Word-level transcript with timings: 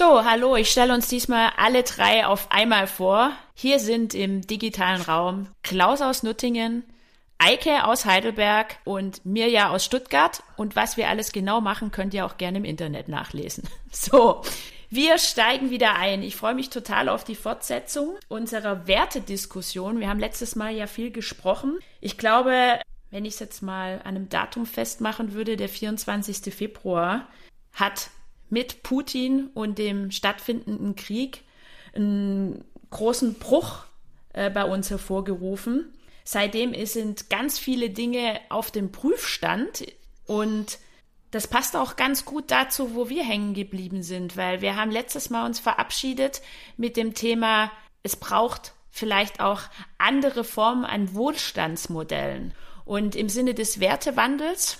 So, 0.00 0.24
hallo, 0.24 0.56
ich 0.56 0.70
stelle 0.70 0.94
uns 0.94 1.08
diesmal 1.08 1.50
alle 1.58 1.82
drei 1.82 2.24
auf 2.24 2.50
einmal 2.50 2.86
vor. 2.86 3.32
Hier 3.54 3.78
sind 3.78 4.14
im 4.14 4.40
digitalen 4.40 5.02
Raum 5.02 5.48
Klaus 5.62 6.00
aus 6.00 6.22
Nuttingen, 6.22 6.84
Eike 7.36 7.84
aus 7.84 8.06
Heidelberg 8.06 8.78
und 8.84 9.26
Mirja 9.26 9.68
aus 9.68 9.84
Stuttgart. 9.84 10.42
Und 10.56 10.74
was 10.74 10.96
wir 10.96 11.08
alles 11.08 11.32
genau 11.32 11.60
machen, 11.60 11.90
könnt 11.90 12.14
ihr 12.14 12.24
auch 12.24 12.38
gerne 12.38 12.58
im 12.58 12.64
Internet 12.64 13.08
nachlesen. 13.08 13.64
So, 13.92 14.42
wir 14.90 15.18
steigen 15.18 15.70
wieder 15.70 15.94
ein. 15.94 16.22
Ich 16.24 16.34
freue 16.34 16.54
mich 16.54 16.68
total 16.68 17.08
auf 17.08 17.22
die 17.22 17.36
Fortsetzung 17.36 18.18
unserer 18.28 18.88
Wertediskussion. 18.88 20.00
Wir 20.00 20.08
haben 20.08 20.18
letztes 20.18 20.56
Mal 20.56 20.74
ja 20.74 20.88
viel 20.88 21.12
gesprochen. 21.12 21.78
Ich 22.00 22.18
glaube, 22.18 22.80
wenn 23.10 23.24
ich 23.24 23.34
es 23.34 23.40
jetzt 23.40 23.62
mal 23.62 24.00
an 24.04 24.16
einem 24.16 24.28
Datum 24.28 24.66
festmachen 24.66 25.32
würde, 25.32 25.56
der 25.56 25.68
24. 25.68 26.52
Februar 26.52 27.28
hat 27.72 28.10
mit 28.48 28.82
Putin 28.82 29.50
und 29.54 29.78
dem 29.78 30.10
stattfindenden 30.10 30.96
Krieg 30.96 31.44
einen 31.94 32.64
großen 32.90 33.34
Bruch 33.34 33.84
äh, 34.32 34.50
bei 34.50 34.64
uns 34.64 34.90
hervorgerufen. 34.90 35.92
Seitdem 36.24 36.74
sind 36.86 37.30
ganz 37.30 37.60
viele 37.60 37.90
Dinge 37.90 38.40
auf 38.48 38.72
dem 38.72 38.90
Prüfstand 38.90 39.84
und 40.26 40.78
das 41.30 41.46
passt 41.46 41.76
auch 41.76 41.96
ganz 41.96 42.24
gut 42.24 42.50
dazu, 42.50 42.94
wo 42.94 43.08
wir 43.08 43.24
hängen 43.24 43.54
geblieben 43.54 44.02
sind, 44.02 44.36
weil 44.36 44.60
wir 44.60 44.76
haben 44.76 44.90
letztes 44.90 45.30
Mal 45.30 45.46
uns 45.46 45.60
verabschiedet 45.60 46.42
mit 46.76 46.96
dem 46.96 47.14
Thema, 47.14 47.70
es 48.02 48.16
braucht 48.16 48.74
vielleicht 48.90 49.40
auch 49.40 49.62
andere 49.98 50.42
Formen 50.42 50.84
an 50.84 51.14
Wohlstandsmodellen. 51.14 52.54
Und 52.84 53.14
im 53.14 53.28
Sinne 53.28 53.54
des 53.54 53.78
Wertewandels 53.78 54.78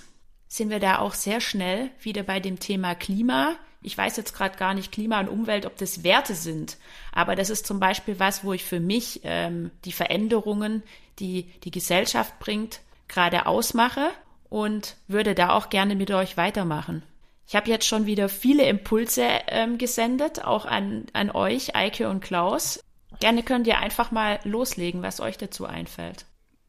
sind 0.49 0.71
wir 0.71 0.81
da 0.81 0.99
auch 0.99 1.15
sehr 1.15 1.41
schnell 1.41 1.91
wieder 2.01 2.25
bei 2.25 2.41
dem 2.41 2.59
Thema 2.59 2.97
Klima. 2.97 3.55
Ich 3.83 3.97
weiß 3.97 4.17
jetzt 4.17 4.35
gerade 4.35 4.59
gar 4.59 4.75
nicht 4.75 4.91
Klima 4.91 5.21
und 5.21 5.29
Umwelt, 5.29 5.65
ob 5.65 5.77
das 5.77 6.03
Werte 6.03 6.35
sind, 6.35 6.77
aber 7.13 7.37
das 7.37 7.49
ist 7.49 7.67
zum 7.67 7.79
Beispiel 7.81 8.19
was, 8.19 8.45
wo 8.45 8.53
ich 8.53 8.65
für 8.65 8.81
mich 8.81 9.21
ähm, 9.23 9.71
die 9.85 9.93
Veränderungen, 9.93 10.83
die 11.19 11.45
die 11.63 11.71
Gesellschaft 11.71 12.39
bringt, 12.41 12.81
gerade 13.09 13.47
ausmache 13.47 14.11
und 14.51 14.97
würde 15.09 15.35
da 15.35 15.51
auch 15.51 15.71
gerne 15.71 15.95
mit 15.95 16.11
euch 16.11 16.37
weitermachen. 16.37 17.03
Ich 17.47 17.57
habe 17.57 17.71
jetzt 17.71 17.87
schon 17.87 18.07
wieder 18.07 18.29
viele 18.29 18.69
Impulse 18.69 19.25
ähm, 19.49 19.79
gesendet, 19.79 20.45
auch 20.45 20.67
an, 20.67 21.07
an 21.15 21.31
euch, 21.31 21.75
Eike 21.75 22.09
und 22.09 22.21
Klaus. 22.21 22.85
Gerne 23.19 23.43
könnt 23.43 23.67
ihr 23.67 23.79
einfach 23.79 24.11
mal 24.13 24.39
loslegen, 24.45 25.03
was 25.03 25.21
euch 25.21 25.37
dazu 25.39 25.65
einfällt. 25.65 26.27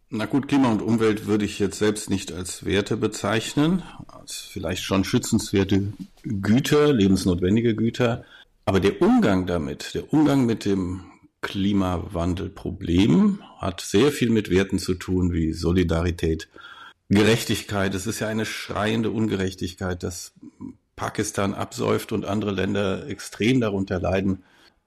Na 0.10 0.26
gut, 0.26 0.48
Klima 0.48 0.72
und 0.72 0.82
Umwelt 0.82 1.28
würde 1.28 1.46
ich 1.46 1.60
jetzt 1.60 1.78
selbst 1.78 2.10
nicht 2.10 2.34
als 2.34 2.66
Werte 2.66 2.98
bezeichnen, 2.98 3.84
als 4.08 4.38
vielleicht 4.38 4.84
schon 4.84 5.04
schützenswerte 5.04 5.94
Güter, 6.24 6.92
lebensnotwendige 6.92 7.76
Güter. 7.76 8.26
Aber 8.66 8.80
der 8.80 9.02
Umgang 9.02 9.48
damit, 9.48 9.94
der 9.94 10.12
Umgang 10.12 10.46
mit 10.46 10.66
dem 10.66 11.06
Klimawandelproblem 11.42 13.40
hat 13.58 13.82
sehr 13.82 14.12
viel 14.12 14.30
mit 14.30 14.50
Werten 14.50 14.80
zu 14.80 14.96
tun 14.96 15.32
wie 15.32 15.54
Solidarität, 15.54 16.50
Gerechtigkeit. 17.12 17.94
Es 17.94 18.08
ist 18.08 18.22
ja 18.22 18.30
eine 18.30 18.46
schreiende 18.46 19.12
Ungerechtigkeit, 19.12 20.02
dass 20.02 20.32
Pakistan 20.96 21.54
absäuft 21.54 22.14
und 22.14 22.24
andere 22.24 22.52
Länder 22.52 23.06
extrem 23.08 23.60
darunter 23.60 24.00
leiden, 24.00 24.44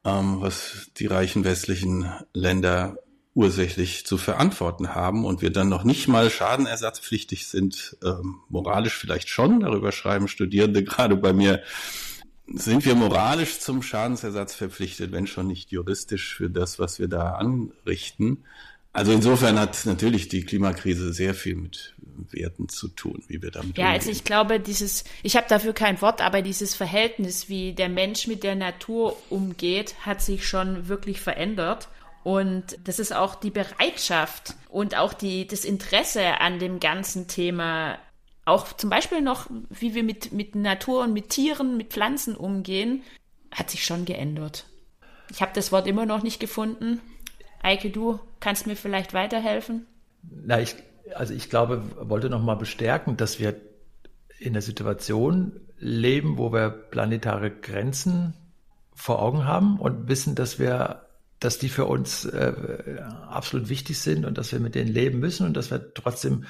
ähm, 0.06 0.40
was 0.40 0.90
die 0.96 1.06
reichen 1.06 1.44
westlichen 1.44 2.10
Länder 2.32 2.96
ursächlich 3.34 4.06
zu 4.06 4.16
verantworten 4.16 4.94
haben 4.94 5.26
und 5.26 5.42
wir 5.42 5.50
dann 5.50 5.68
noch 5.68 5.84
nicht 5.84 6.08
mal 6.08 6.30
schadenersatzpflichtig 6.30 7.46
sind, 7.46 7.98
ähm, 8.02 8.36
moralisch 8.48 8.96
vielleicht 8.96 9.28
schon, 9.28 9.60
darüber 9.60 9.92
schreiben 9.92 10.26
Studierende 10.26 10.82
gerade 10.84 11.16
bei 11.16 11.34
mir, 11.34 11.62
sind 12.46 12.86
wir 12.86 12.94
moralisch 12.94 13.58
zum 13.60 13.82
Schadensersatz 13.82 14.54
verpflichtet, 14.54 15.12
wenn 15.12 15.26
schon 15.26 15.48
nicht 15.48 15.72
juristisch 15.72 16.34
für 16.34 16.48
das, 16.48 16.78
was 16.78 16.98
wir 16.98 17.08
da 17.08 17.32
anrichten. 17.32 18.44
Also 18.94 19.10
insofern 19.10 19.58
hat 19.58 19.84
natürlich 19.86 20.28
die 20.28 20.44
Klimakrise 20.44 21.12
sehr 21.12 21.34
viel 21.34 21.56
mit 21.56 21.94
Werten 22.32 22.68
zu 22.68 22.88
tun, 22.88 23.22
wie 23.28 23.42
wir 23.42 23.50
damit 23.50 23.76
Ja, 23.78 23.84
umgehen. 23.86 24.00
also 24.00 24.10
ich 24.10 24.24
glaube, 24.24 24.60
dieses, 24.60 25.04
ich 25.22 25.36
habe 25.36 25.46
dafür 25.48 25.72
kein 25.72 26.00
Wort, 26.00 26.20
aber 26.20 26.42
dieses 26.42 26.74
Verhältnis, 26.74 27.48
wie 27.48 27.72
der 27.72 27.88
Mensch 27.88 28.26
mit 28.26 28.42
der 28.42 28.54
Natur 28.54 29.16
umgeht, 29.30 29.94
hat 30.00 30.22
sich 30.22 30.46
schon 30.46 30.88
wirklich 30.88 31.20
verändert. 31.20 31.88
Und 32.22 32.78
das 32.84 32.98
ist 32.98 33.12
auch 33.14 33.34
die 33.34 33.50
Bereitschaft 33.50 34.54
und 34.70 34.96
auch 34.96 35.12
die, 35.12 35.46
das 35.46 35.64
Interesse 35.64 36.40
an 36.40 36.58
dem 36.58 36.80
ganzen 36.80 37.28
Thema. 37.28 37.98
Auch 38.46 38.72
zum 38.74 38.88
Beispiel 38.90 39.20
noch, 39.20 39.46
wie 39.70 39.94
wir 39.94 40.02
mit, 40.02 40.32
mit 40.32 40.54
Natur 40.54 41.02
und 41.02 41.12
mit 41.12 41.28
Tieren, 41.30 41.76
mit 41.76 41.92
Pflanzen 41.92 42.34
umgehen, 42.34 43.02
hat 43.50 43.70
sich 43.70 43.84
schon 43.84 44.04
geändert. 44.06 44.66
Ich 45.30 45.42
habe 45.42 45.52
das 45.54 45.70
Wort 45.72 45.86
immer 45.86 46.06
noch 46.06 46.22
nicht 46.22 46.40
gefunden. 46.40 47.00
Eike, 47.62 47.90
du 47.90 48.20
kannst 48.40 48.66
mir 48.66 48.76
vielleicht 48.76 49.14
weiterhelfen? 49.14 49.86
Na, 50.22 50.60
ich, 50.60 50.74
also 51.14 51.34
ich 51.34 51.50
glaube, 51.50 51.82
wollte 52.00 52.30
noch 52.30 52.42
mal 52.42 52.54
bestärken, 52.54 53.16
dass 53.16 53.38
wir 53.40 53.56
in 54.38 54.52
der 54.52 54.62
Situation 54.62 55.60
leben, 55.78 56.38
wo 56.38 56.52
wir 56.52 56.70
planetare 56.70 57.50
Grenzen 57.50 58.34
vor 58.94 59.20
Augen 59.20 59.44
haben 59.44 59.78
und 59.78 60.08
wissen, 60.08 60.34
dass 60.34 60.58
wir 60.58 61.04
dass 61.40 61.58
die 61.58 61.68
für 61.68 61.84
uns 61.84 62.24
äh, 62.24 62.54
absolut 63.28 63.68
wichtig 63.68 63.98
sind 63.98 64.24
und 64.24 64.38
dass 64.38 64.50
wir 64.52 64.60
mit 64.60 64.74
denen 64.74 64.90
leben 64.90 65.18
müssen 65.18 65.46
und 65.46 65.56
dass 65.56 65.70
wir 65.70 65.92
trotzdem 65.92 66.44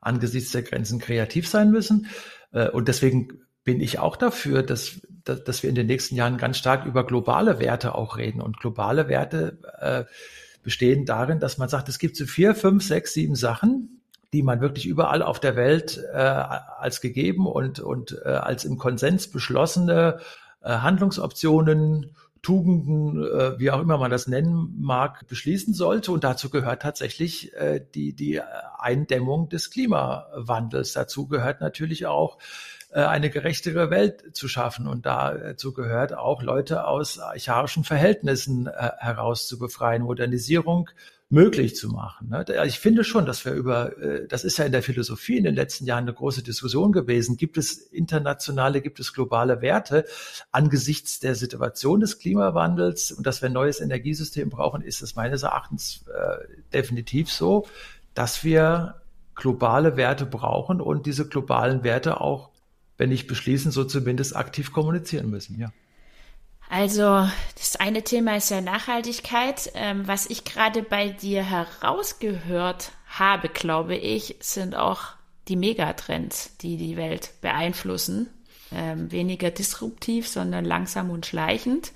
angesichts 0.00 0.52
der 0.52 0.62
Grenzen 0.62 1.00
kreativ 1.00 1.46
sein 1.46 1.70
müssen. 1.70 2.06
Äh, 2.52 2.70
und 2.70 2.88
deswegen 2.88 3.40
bin 3.64 3.80
ich 3.80 3.98
auch 3.98 4.16
dafür, 4.16 4.62
dass, 4.62 5.02
dass, 5.24 5.44
dass 5.44 5.62
wir 5.62 5.68
in 5.68 5.76
den 5.76 5.86
nächsten 5.86 6.16
Jahren 6.16 6.38
ganz 6.38 6.56
stark 6.56 6.86
über 6.86 7.04
globale 7.04 7.58
Werte 7.58 7.94
auch 7.94 8.16
reden. 8.16 8.40
Und 8.40 8.58
globale 8.58 9.08
Werte 9.08 9.58
äh, 9.80 10.04
bestehen 10.62 11.04
darin, 11.04 11.40
dass 11.40 11.58
man 11.58 11.68
sagt, 11.68 11.90
es 11.90 11.98
gibt 11.98 12.16
so 12.16 12.24
vier, 12.24 12.54
fünf, 12.54 12.82
sechs, 12.82 13.12
sieben 13.12 13.34
Sachen, 13.34 13.97
die 14.32 14.42
man 14.42 14.60
wirklich 14.60 14.86
überall 14.86 15.22
auf 15.22 15.40
der 15.40 15.56
Welt 15.56 16.02
äh, 16.12 16.18
als 16.18 17.00
gegeben 17.00 17.46
und, 17.46 17.80
und 17.80 18.20
äh, 18.24 18.28
als 18.28 18.64
im 18.64 18.76
Konsens 18.76 19.28
beschlossene 19.28 20.20
äh, 20.62 20.70
Handlungsoptionen 20.70 22.14
Tugenden, 22.42 23.22
äh, 23.24 23.58
wie 23.58 23.70
auch 23.70 23.80
immer 23.80 23.98
man 23.98 24.10
das 24.10 24.28
nennen 24.28 24.76
mag, 24.78 25.26
beschließen 25.26 25.74
sollte. 25.74 26.12
Und 26.12 26.24
dazu 26.24 26.50
gehört 26.50 26.82
tatsächlich 26.82 27.52
äh, 27.54 27.84
die, 27.94 28.14
die 28.14 28.40
Eindämmung 28.78 29.48
des 29.48 29.70
Klimawandels. 29.70 30.92
Dazu 30.92 31.26
gehört 31.26 31.60
natürlich 31.60 32.06
auch 32.06 32.38
äh, 32.90 33.00
eine 33.00 33.30
gerechtere 33.30 33.90
Welt 33.90 34.36
zu 34.36 34.48
schaffen. 34.48 34.86
Und 34.86 35.04
dazu 35.04 35.72
gehört 35.72 36.16
auch 36.16 36.42
Leute 36.42 36.86
aus 36.86 37.18
archaischen 37.18 37.84
Verhältnissen 37.84 38.66
äh, 38.66 38.92
heraus 38.98 39.46
zu 39.46 39.58
befreien. 39.58 40.02
Modernisierung 40.02 40.90
möglich 41.30 41.76
zu 41.76 41.90
machen. 41.90 42.30
Ne? 42.30 42.44
Ich 42.66 42.78
finde 42.78 43.04
schon, 43.04 43.26
dass 43.26 43.44
wir 43.44 43.52
über, 43.52 43.98
äh, 43.98 44.26
das 44.26 44.44
ist 44.44 44.56
ja 44.56 44.64
in 44.64 44.72
der 44.72 44.82
Philosophie 44.82 45.36
in 45.36 45.44
den 45.44 45.54
letzten 45.54 45.84
Jahren 45.84 46.04
eine 46.04 46.14
große 46.14 46.42
Diskussion 46.42 46.90
gewesen. 46.90 47.36
Gibt 47.36 47.58
es 47.58 47.76
internationale, 47.76 48.80
gibt 48.80 48.98
es 48.98 49.12
globale 49.12 49.60
Werte 49.60 50.06
angesichts 50.52 51.20
der 51.20 51.34
Situation 51.34 52.00
des 52.00 52.18
Klimawandels 52.18 53.12
und 53.12 53.26
dass 53.26 53.42
wir 53.42 53.50
ein 53.50 53.52
neues 53.52 53.80
Energiesystem 53.80 54.48
brauchen, 54.48 54.80
ist 54.80 55.02
es 55.02 55.16
meines 55.16 55.42
Erachtens 55.42 56.04
äh, 56.08 56.46
definitiv 56.72 57.30
so, 57.30 57.66
dass 58.14 58.42
wir 58.42 59.02
globale 59.34 59.96
Werte 59.96 60.24
brauchen 60.24 60.80
und 60.80 61.04
diese 61.04 61.28
globalen 61.28 61.84
Werte 61.84 62.22
auch, 62.22 62.50
wenn 62.96 63.10
nicht 63.10 63.26
beschließen, 63.26 63.70
so 63.70 63.84
zumindest 63.84 64.34
aktiv 64.34 64.72
kommunizieren 64.72 65.28
müssen. 65.28 65.60
Ja. 65.60 65.72
Also 66.68 67.26
das 67.56 67.76
eine 67.76 68.02
Thema 68.02 68.36
ist 68.36 68.50
ja 68.50 68.60
Nachhaltigkeit. 68.60 69.70
Ähm, 69.74 70.06
was 70.06 70.26
ich 70.26 70.44
gerade 70.44 70.82
bei 70.82 71.08
dir 71.08 71.42
herausgehört 71.42 72.92
habe, 73.08 73.48
glaube 73.48 73.96
ich, 73.96 74.36
sind 74.40 74.76
auch 74.76 75.04
die 75.48 75.56
Megatrends, 75.56 76.56
die 76.58 76.76
die 76.76 76.96
Welt 76.96 77.32
beeinflussen. 77.40 78.28
Ähm, 78.70 79.10
weniger 79.10 79.50
disruptiv, 79.50 80.28
sondern 80.28 80.66
langsam 80.66 81.10
und 81.10 81.24
schleichend. 81.24 81.92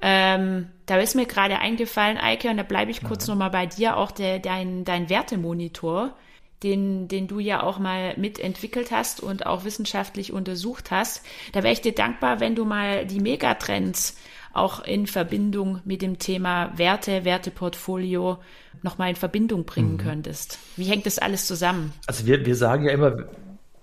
Ähm, 0.00 0.68
da 0.86 0.96
ist 0.96 1.14
mir 1.14 1.26
gerade 1.26 1.58
eingefallen, 1.60 2.18
Eike, 2.18 2.48
und 2.48 2.56
da 2.56 2.62
bleibe 2.64 2.90
ich 2.90 3.04
kurz 3.04 3.26
ja. 3.26 3.34
nochmal 3.34 3.50
bei 3.50 3.66
dir, 3.66 3.96
auch 3.96 4.10
der, 4.10 4.40
dein, 4.40 4.84
dein 4.84 5.08
Wertemonitor 5.08 6.16
den, 6.62 7.08
den 7.08 7.26
du 7.26 7.38
ja 7.38 7.62
auch 7.62 7.78
mal 7.78 8.14
mitentwickelt 8.16 8.90
hast 8.90 9.20
und 9.20 9.46
auch 9.46 9.64
wissenschaftlich 9.64 10.32
untersucht 10.32 10.90
hast. 10.90 11.24
Da 11.52 11.62
wäre 11.62 11.72
ich 11.72 11.80
dir 11.80 11.94
dankbar, 11.94 12.40
wenn 12.40 12.54
du 12.54 12.64
mal 12.64 13.06
die 13.06 13.20
Megatrends 13.20 14.16
auch 14.52 14.84
in 14.84 15.06
Verbindung 15.06 15.80
mit 15.84 16.02
dem 16.02 16.18
Thema 16.18 16.76
Werte, 16.76 17.24
Werteportfolio 17.24 18.38
nochmal 18.82 19.10
in 19.10 19.16
Verbindung 19.16 19.64
bringen 19.64 19.92
mhm. 19.92 19.98
könntest. 19.98 20.58
Wie 20.76 20.84
hängt 20.84 21.06
das 21.06 21.18
alles 21.18 21.46
zusammen? 21.46 21.92
Also 22.06 22.26
wir, 22.26 22.44
wir 22.44 22.56
sagen 22.56 22.84
ja 22.84 22.92
immer, 22.92 23.24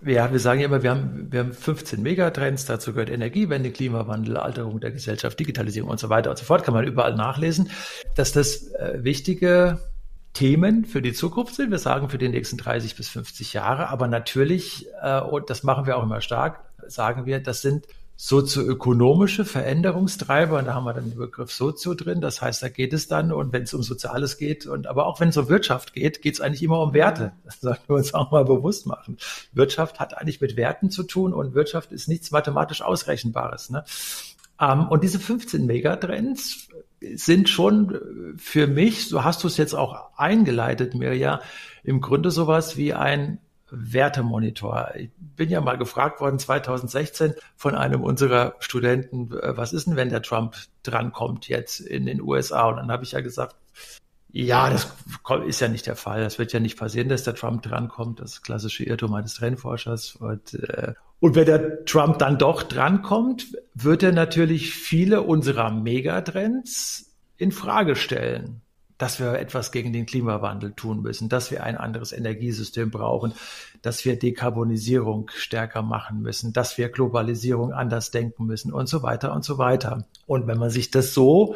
ja, 0.05 0.31
wir 0.31 0.39
sagen 0.39 0.59
ja 0.59 0.67
immer, 0.67 0.83
wir 0.83 0.91
haben, 0.91 1.31
wir 1.31 1.39
haben 1.39 1.53
15 1.53 2.01
Megatrends, 2.01 2.65
dazu 2.65 2.93
gehört 2.93 3.09
Energiewende, 3.09 3.71
Klimawandel, 3.71 4.37
Alterung 4.37 4.79
der 4.79 4.91
Gesellschaft, 4.91 5.39
Digitalisierung 5.39 5.89
und 5.89 5.99
so 5.99 6.09
weiter 6.09 6.29
und 6.29 6.37
so 6.37 6.45
fort, 6.45 6.63
kann 6.63 6.73
man 6.73 6.85
überall 6.85 7.15
nachlesen, 7.15 7.71
dass 8.15 8.31
das 8.31 8.71
äh, 8.73 9.03
wichtige 9.03 9.79
Themen 10.37 10.85
für 10.85 11.01
die 11.01 11.13
Zukunft 11.13 11.55
sind. 11.55 11.71
Wir 11.71 11.79
sagen 11.79 12.09
für 12.09 12.19
die 12.19 12.29
nächsten 12.29 12.57
30 12.57 12.95
bis 12.95 13.09
50 13.09 13.53
Jahre. 13.53 13.89
Aber 13.89 14.07
natürlich, 14.07 14.85
äh, 15.01 15.19
und 15.19 15.49
das 15.49 15.63
machen 15.63 15.87
wir 15.87 15.97
auch 15.97 16.03
immer 16.03 16.21
stark, 16.21 16.59
sagen 16.85 17.25
wir, 17.25 17.39
das 17.39 17.63
sind 17.63 17.87
sozioökonomische 18.17 19.45
Veränderungstreiber, 19.45 20.59
und 20.59 20.65
da 20.65 20.75
haben 20.75 20.83
wir 20.83 20.93
dann 20.93 21.09
den 21.09 21.17
Begriff 21.17 21.51
Sozio 21.51 21.95
drin, 21.95 22.21
das 22.21 22.39
heißt, 22.39 22.61
da 22.61 22.69
geht 22.69 22.93
es 22.93 23.07
dann, 23.07 23.31
und 23.31 23.51
wenn 23.51 23.63
es 23.63 23.73
um 23.73 23.81
Soziales 23.81 24.37
geht, 24.37 24.67
und 24.67 24.85
aber 24.85 25.07
auch 25.07 25.19
wenn 25.19 25.29
es 25.29 25.37
um 25.37 25.49
Wirtschaft 25.49 25.93
geht, 25.93 26.21
geht 26.21 26.35
es 26.35 26.41
eigentlich 26.41 26.61
immer 26.61 26.81
um 26.81 26.93
Werte. 26.93 27.31
Das 27.43 27.59
sollten 27.59 27.87
wir 27.87 27.95
uns 27.95 28.13
auch 28.13 28.29
mal 28.29 28.45
bewusst 28.45 28.85
machen. 28.85 29.17
Wirtschaft 29.53 29.99
hat 29.99 30.15
eigentlich 30.15 30.39
mit 30.39 30.55
Werten 30.55 30.91
zu 30.91 31.01
tun 31.01 31.33
und 31.33 31.55
Wirtschaft 31.55 31.91
ist 31.91 32.07
nichts 32.07 32.29
mathematisch 32.29 32.83
Ausrechenbares. 32.83 33.71
Ne? 33.71 33.83
Ähm, 34.59 34.87
und 34.87 35.03
diese 35.03 35.19
15 35.19 35.65
Megatrends 35.65 36.67
sind 37.01 37.49
schon 37.49 38.35
für 38.37 38.67
mich, 38.67 39.07
so 39.07 39.23
hast 39.23 39.43
du 39.43 39.47
es 39.47 39.57
jetzt 39.57 39.73
auch 39.73 40.17
eingeleitet, 40.17 40.95
Mirja, 40.95 41.41
im 41.83 42.01
Grunde 42.01 42.31
sowas 42.31 42.77
wie 42.77 42.93
ein 42.93 43.39
Wertemonitor. 43.69 44.93
Ich 44.95 45.09
bin 45.17 45.49
ja 45.49 45.59
mal 45.59 45.77
gefragt 45.77 46.21
worden 46.21 46.39
2016 46.39 47.33
von 47.55 47.75
einem 47.75 48.01
unserer 48.01 48.55
Studenten, 48.59 49.31
äh, 49.33 49.57
was 49.57 49.73
ist 49.73 49.87
denn, 49.87 49.95
wenn 49.95 50.09
der 50.09 50.21
Trump 50.21 50.55
drankommt 50.83 51.47
jetzt 51.47 51.81
in 51.81 52.05
den 52.05 52.21
USA? 52.21 52.69
Und 52.69 52.77
dann 52.77 52.91
habe 52.91 53.03
ich 53.03 53.11
ja 53.11 53.21
gesagt, 53.21 53.55
ja, 54.45 54.69
das 54.69 54.93
ist 55.47 55.59
ja 55.61 55.67
nicht 55.67 55.87
der 55.87 55.95
Fall. 55.95 56.21
Das 56.21 56.37
wird 56.37 56.53
ja 56.53 56.59
nicht 56.59 56.77
passieren, 56.77 57.09
dass 57.09 57.23
der 57.23 57.33
Trump 57.33 57.63
drankommt. 57.63 58.19
Das 58.19 58.41
klassische 58.43 58.83
Irrtum 58.83 59.13
eines 59.13 59.33
Trendforschers. 59.35 60.15
Und, 60.15 60.53
äh, 60.53 60.93
und 61.19 61.35
wenn 61.35 61.45
der 61.45 61.85
Trump 61.85 62.19
dann 62.19 62.37
doch 62.37 62.61
drankommt, 62.61 63.47
wird 63.73 64.03
er 64.03 64.11
natürlich 64.11 64.73
viele 64.73 65.23
unserer 65.23 65.71
Megatrends 65.71 67.15
in 67.37 67.51
Frage 67.51 67.95
stellen 67.95 68.61
dass 68.97 69.19
wir 69.19 69.33
etwas 69.33 69.71
gegen 69.71 69.93
den 69.93 70.07
Klimawandel 70.07 70.73
tun 70.73 71.01
müssen, 71.03 71.29
dass 71.29 71.51
wir 71.51 71.63
ein 71.63 71.77
anderes 71.77 72.11
Energiesystem 72.11 72.89
brauchen, 72.89 73.33
dass 73.81 74.05
wir 74.05 74.17
Dekarbonisierung 74.17 75.29
stärker 75.35 75.83
machen 75.83 76.21
müssen, 76.21 76.51
dass 76.51 76.77
wir 76.77 76.89
Globalisierung 76.89 77.73
anders 77.73 78.09
denken 78.09 78.47
müssen 78.47 78.73
und 78.73 78.89
so 78.89 79.03
weiter 79.03 79.33
und 79.33 79.45
so 79.45 79.59
weiter. 79.59 80.07
Und 80.25 80.47
wenn 80.47 80.57
man 80.57 80.71
sich 80.71 80.89
das 80.89 81.13
so 81.13 81.55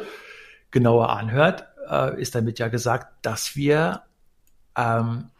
genauer 0.70 1.10
anhört, 1.10 1.66
äh, 1.88 2.20
ist 2.20 2.34
damit 2.34 2.58
ja 2.58 2.68
gesagt, 2.68 3.14
dass 3.22 3.56
wir 3.56 4.02
ähm, 4.76 5.30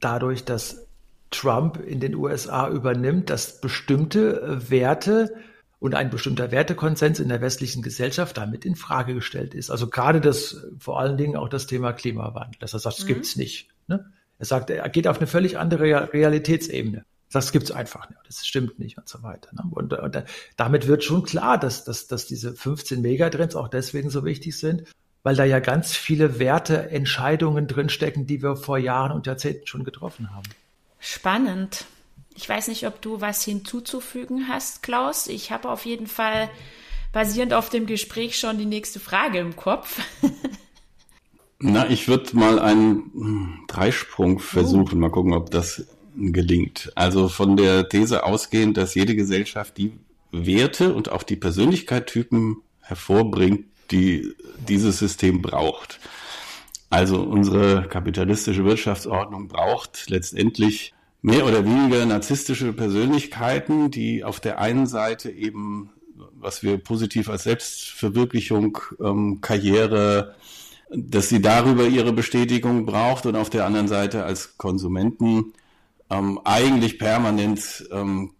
dadurch, 0.00 0.44
dass 0.44 0.86
Trump 1.30 1.76
in 1.78 2.00
den 2.00 2.14
USA 2.14 2.68
übernimmt, 2.68 3.30
dass 3.30 3.60
bestimmte 3.60 4.70
Werte 4.70 5.32
und 5.78 5.94
ein 5.94 6.10
bestimmter 6.10 6.50
Wertekonsens 6.50 7.20
in 7.20 7.28
der 7.28 7.40
westlichen 7.40 7.82
Gesellschaft 7.82 8.36
damit 8.36 8.64
in 8.64 8.76
Frage 8.76 9.14
gestellt 9.14 9.54
ist. 9.54 9.70
Also 9.70 9.88
gerade 9.88 10.20
das, 10.20 10.66
vor 10.78 11.00
allen 11.00 11.16
Dingen 11.16 11.36
auch 11.36 11.48
das 11.48 11.66
Thema 11.66 11.92
Klimawandel, 11.92 12.58
dass 12.60 12.74
er 12.74 12.80
sagt, 12.80 12.98
das 12.98 13.04
mhm. 13.04 13.08
gibt's 13.08 13.36
nicht. 13.36 13.68
Ne? 13.88 14.12
Er 14.38 14.46
sagt, 14.46 14.70
er 14.70 14.88
geht 14.88 15.08
auf 15.08 15.18
eine 15.18 15.26
völlig 15.26 15.58
andere 15.58 16.12
Realitätsebene. 16.12 16.98
Er 16.98 17.04
sagt, 17.28 17.44
das 17.44 17.52
gibt's 17.52 17.70
einfach 17.70 18.10
nicht, 18.10 18.20
das 18.26 18.46
stimmt 18.46 18.78
nicht 18.78 18.98
und 18.98 19.08
so 19.08 19.22
weiter. 19.22 19.50
Ne? 19.52 19.62
Und, 19.70 19.92
und 19.94 20.24
damit 20.56 20.86
wird 20.86 21.02
schon 21.02 21.22
klar, 21.22 21.58
dass, 21.58 21.84
dass, 21.84 22.08
dass 22.08 22.26
diese 22.26 22.54
15 22.54 23.00
Megatrends 23.00 23.56
auch 23.56 23.68
deswegen 23.68 24.10
so 24.10 24.24
wichtig 24.24 24.58
sind, 24.58 24.84
weil 25.22 25.36
da 25.36 25.44
ja 25.44 25.60
ganz 25.60 25.94
viele 25.94 26.38
Werteentscheidungen 26.38 27.66
drinstecken, 27.66 28.26
die 28.26 28.42
wir 28.42 28.56
vor 28.56 28.78
Jahren 28.78 29.12
und 29.12 29.26
Jahrzehnten 29.26 29.66
schon 29.66 29.84
getroffen 29.84 30.34
haben. 30.34 30.48
Spannend. 30.98 31.84
Ich 32.34 32.48
weiß 32.48 32.68
nicht, 32.68 32.86
ob 32.86 33.02
du 33.02 33.20
was 33.20 33.44
hinzuzufügen 33.44 34.48
hast, 34.48 34.82
Klaus. 34.82 35.26
Ich 35.26 35.50
habe 35.50 35.68
auf 35.68 35.84
jeden 35.84 36.06
Fall 36.06 36.48
basierend 37.12 37.52
auf 37.52 37.68
dem 37.68 37.86
Gespräch 37.86 38.38
schon 38.38 38.58
die 38.58 38.66
nächste 38.66 39.00
Frage 39.00 39.38
im 39.38 39.56
Kopf. 39.56 40.00
Na, 41.58 41.90
ich 41.90 42.08
würde 42.08 42.34
mal 42.36 42.58
einen 42.58 43.64
Dreisprung 43.68 44.38
versuchen. 44.38 44.98
Oh. 44.98 45.00
Mal 45.00 45.10
gucken, 45.10 45.34
ob 45.34 45.50
das 45.50 45.86
gelingt. 46.16 46.90
Also 46.94 47.28
von 47.28 47.56
der 47.56 47.88
These 47.88 48.24
ausgehend, 48.24 48.76
dass 48.76 48.94
jede 48.94 49.14
Gesellschaft 49.14 49.76
die 49.76 49.92
Werte 50.32 50.94
und 50.94 51.10
auch 51.10 51.22
die 51.22 51.36
Persönlichkeitstypen 51.36 52.58
hervorbringt, 52.80 53.66
die 53.90 54.34
dieses 54.68 54.98
System 54.98 55.42
braucht. 55.42 56.00
Also 56.90 57.22
unsere 57.22 57.86
kapitalistische 57.88 58.64
Wirtschaftsordnung 58.64 59.48
braucht 59.48 60.10
letztendlich 60.10 60.92
mehr 61.22 61.46
oder 61.46 61.64
weniger 61.64 62.04
narzisstische 62.06 62.72
Persönlichkeiten, 62.72 63.90
die 63.90 64.24
auf 64.24 64.40
der 64.40 64.58
einen 64.58 64.86
Seite 64.86 65.30
eben, 65.30 65.90
was 66.34 66.62
wir 66.62 66.78
positiv 66.78 67.28
als 67.28 67.44
Selbstverwirklichung, 67.44 68.78
ähm, 69.00 69.40
Karriere, 69.40 70.34
dass 70.90 71.28
sie 71.28 71.40
darüber 71.40 71.86
ihre 71.86 72.12
Bestätigung 72.12 72.86
braucht 72.86 73.26
und 73.26 73.36
auf 73.36 73.50
der 73.50 73.66
anderen 73.66 73.86
Seite 73.86 74.24
als 74.24 74.58
Konsumenten 74.58 75.52
ähm, 76.10 76.40
eigentlich 76.44 76.98
permanent 76.98 77.88
ähm, 77.92 78.32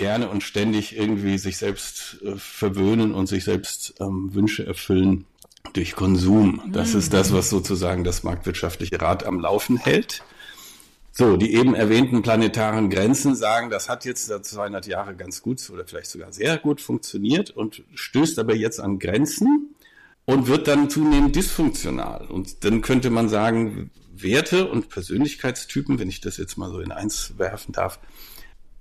gerne 0.00 0.28
und 0.28 0.42
ständig 0.42 0.96
irgendwie 0.96 1.38
sich 1.38 1.58
selbst 1.58 2.18
äh, 2.24 2.34
verwöhnen 2.36 3.14
und 3.14 3.28
sich 3.28 3.44
selbst 3.44 3.94
ähm, 4.00 4.34
Wünsche 4.34 4.66
erfüllen 4.66 5.26
durch 5.74 5.94
Konsum. 5.94 6.62
Das 6.72 6.94
mhm. 6.94 6.98
ist 6.98 7.12
das, 7.12 7.32
was 7.32 7.50
sozusagen 7.50 8.02
das 8.02 8.24
marktwirtschaftliche 8.24 9.00
Rad 9.00 9.24
am 9.24 9.38
Laufen 9.38 9.76
hält. 9.76 10.24
So, 11.12 11.36
die 11.36 11.54
eben 11.54 11.74
erwähnten 11.74 12.22
planetaren 12.22 12.88
Grenzen 12.88 13.34
sagen, 13.34 13.68
das 13.68 13.88
hat 13.88 14.04
jetzt 14.04 14.26
seit 14.26 14.44
200 14.44 14.86
Jahre 14.86 15.14
ganz 15.14 15.42
gut 15.42 15.68
oder 15.70 15.84
vielleicht 15.86 16.10
sogar 16.10 16.32
sehr 16.32 16.56
gut 16.56 16.80
funktioniert 16.80 17.50
und 17.50 17.82
stößt 17.94 18.38
aber 18.38 18.54
jetzt 18.54 18.80
an 18.80 18.98
Grenzen 18.98 19.74
und 20.24 20.46
wird 20.46 20.66
dann 20.66 20.88
zunehmend 20.88 21.36
dysfunktional. 21.36 22.26
Und 22.26 22.64
dann 22.64 22.80
könnte 22.80 23.10
man 23.10 23.28
sagen, 23.28 23.90
Werte 24.14 24.70
und 24.70 24.88
Persönlichkeitstypen, 24.88 25.98
wenn 25.98 26.08
ich 26.08 26.20
das 26.20 26.36
jetzt 26.36 26.56
mal 26.56 26.70
so 26.70 26.80
in 26.80 26.92
eins 26.92 27.34
werfen 27.36 27.72
darf, 27.72 27.98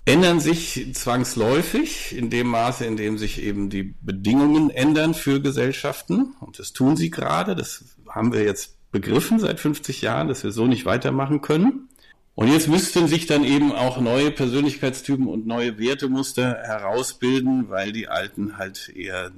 ändern 0.05 0.39
sich 0.39 0.93
zwangsläufig 0.93 2.15
in 2.15 2.29
dem 2.29 2.47
Maße, 2.47 2.85
in 2.85 2.97
dem 2.97 3.17
sich 3.17 3.41
eben 3.41 3.69
die 3.69 3.95
Bedingungen 4.01 4.69
ändern 4.69 5.13
für 5.13 5.41
Gesellschaften. 5.41 6.35
Und 6.39 6.59
das 6.59 6.73
tun 6.73 6.97
sie 6.97 7.09
gerade. 7.09 7.55
Das 7.55 7.85
haben 8.07 8.33
wir 8.33 8.43
jetzt 8.43 8.77
begriffen 8.91 9.39
seit 9.39 9.59
50 9.59 10.01
Jahren, 10.01 10.27
dass 10.27 10.43
wir 10.43 10.51
so 10.51 10.65
nicht 10.65 10.85
weitermachen 10.85 11.41
können. 11.41 11.89
Und 12.35 12.47
jetzt 12.47 12.69
müssten 12.69 13.07
sich 13.07 13.27
dann 13.27 13.43
eben 13.43 13.73
auch 13.73 13.99
neue 13.99 14.31
Persönlichkeitstypen 14.31 15.27
und 15.27 15.45
neue 15.45 15.77
Wertemuster 15.77 16.55
herausbilden, 16.63 17.69
weil 17.69 17.91
die 17.91 18.07
alten 18.07 18.57
halt 18.57 18.89
eher 18.95 19.31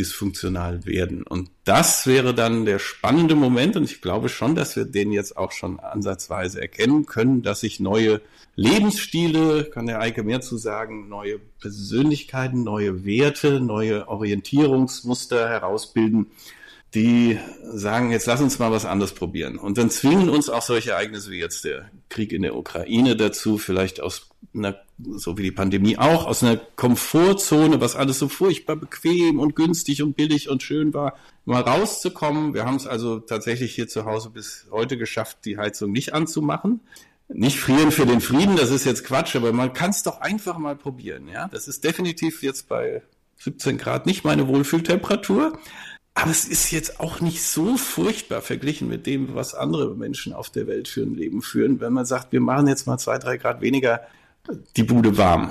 dysfunktional 0.00 0.86
werden. 0.86 1.22
Und 1.22 1.50
das 1.64 2.06
wäre 2.06 2.34
dann 2.34 2.64
der 2.64 2.78
spannende 2.78 3.34
Moment. 3.34 3.76
Und 3.76 3.84
ich 3.84 4.00
glaube 4.00 4.30
schon, 4.30 4.54
dass 4.54 4.74
wir 4.74 4.86
den 4.86 5.12
jetzt 5.12 5.36
auch 5.36 5.52
schon 5.52 5.78
ansatzweise 5.78 6.60
erkennen 6.60 7.04
können, 7.04 7.42
dass 7.42 7.60
sich 7.60 7.80
neue 7.80 8.22
Lebensstile, 8.56 9.64
kann 9.64 9.86
der 9.86 10.00
Eike 10.00 10.22
mehr 10.22 10.40
zu 10.40 10.56
sagen, 10.56 11.08
neue 11.08 11.38
Persönlichkeiten, 11.60 12.64
neue 12.64 13.04
Werte, 13.04 13.60
neue 13.60 14.08
Orientierungsmuster 14.08 15.48
herausbilden, 15.48 16.28
die 16.94 17.38
sagen, 17.72 18.10
jetzt 18.10 18.26
lass 18.26 18.40
uns 18.40 18.58
mal 18.58 18.72
was 18.72 18.84
anderes 18.84 19.12
probieren. 19.12 19.58
Und 19.58 19.78
dann 19.78 19.90
zwingen 19.90 20.28
uns 20.28 20.48
auch 20.48 20.62
solche 20.62 20.90
Ereignisse 20.90 21.30
wie 21.30 21.38
jetzt 21.38 21.64
der 21.64 21.90
Krieg 22.08 22.32
in 22.32 22.42
der 22.42 22.56
Ukraine 22.56 23.14
dazu, 23.14 23.58
vielleicht 23.58 24.00
aus 24.00 24.30
einer, 24.52 24.76
so 24.98 25.38
wie 25.38 25.44
die 25.44 25.52
Pandemie 25.52 25.98
auch, 25.98 26.26
aus 26.26 26.42
einer 26.42 26.56
Komfortzone, 26.56 27.80
was 27.80 27.94
alles 27.94 28.18
so 28.18 28.28
furchtbar 28.28 28.74
bequem 28.74 29.38
und 29.38 29.54
günstig 29.54 30.02
und 30.02 30.16
billig 30.16 30.48
und 30.48 30.64
schön 30.64 30.92
war, 30.92 31.16
mal 31.44 31.62
rauszukommen. 31.62 32.54
Wir 32.54 32.64
haben 32.64 32.76
es 32.76 32.88
also 32.88 33.20
tatsächlich 33.20 33.74
hier 33.74 33.86
zu 33.86 34.04
Hause 34.04 34.30
bis 34.30 34.66
heute 34.72 34.98
geschafft, 34.98 35.38
die 35.44 35.58
Heizung 35.58 35.92
nicht 35.92 36.12
anzumachen. 36.12 36.80
Nicht 37.32 37.60
frieren 37.60 37.92
für 37.92 38.06
den 38.06 38.20
Frieden, 38.20 38.56
das 38.56 38.70
ist 38.70 38.84
jetzt 38.84 39.04
Quatsch, 39.04 39.36
aber 39.36 39.52
man 39.52 39.72
kann 39.72 39.90
es 39.90 40.02
doch 40.02 40.20
einfach 40.20 40.58
mal 40.58 40.74
probieren. 40.74 41.28
Ja, 41.28 41.46
das 41.46 41.68
ist 41.68 41.84
definitiv 41.84 42.42
jetzt 42.42 42.68
bei 42.68 43.02
17 43.38 43.78
Grad 43.78 44.06
nicht 44.06 44.24
meine 44.24 44.48
Wohlfühltemperatur. 44.48 45.58
Aber 46.20 46.30
es 46.30 46.44
ist 46.44 46.70
jetzt 46.70 47.00
auch 47.00 47.20
nicht 47.20 47.42
so 47.42 47.78
furchtbar 47.78 48.42
verglichen 48.42 48.88
mit 48.88 49.06
dem, 49.06 49.34
was 49.34 49.54
andere 49.54 49.94
Menschen 49.94 50.34
auf 50.34 50.50
der 50.50 50.66
Welt 50.66 50.86
für 50.86 51.00
ein 51.00 51.14
Leben 51.14 51.40
führen, 51.40 51.80
wenn 51.80 51.94
man 51.94 52.04
sagt, 52.04 52.32
wir 52.32 52.42
machen 52.42 52.66
jetzt 52.66 52.86
mal 52.86 52.98
zwei, 52.98 53.16
drei 53.16 53.38
Grad 53.38 53.62
weniger 53.62 54.02
die 54.76 54.82
Bude 54.82 55.16
warm. 55.16 55.50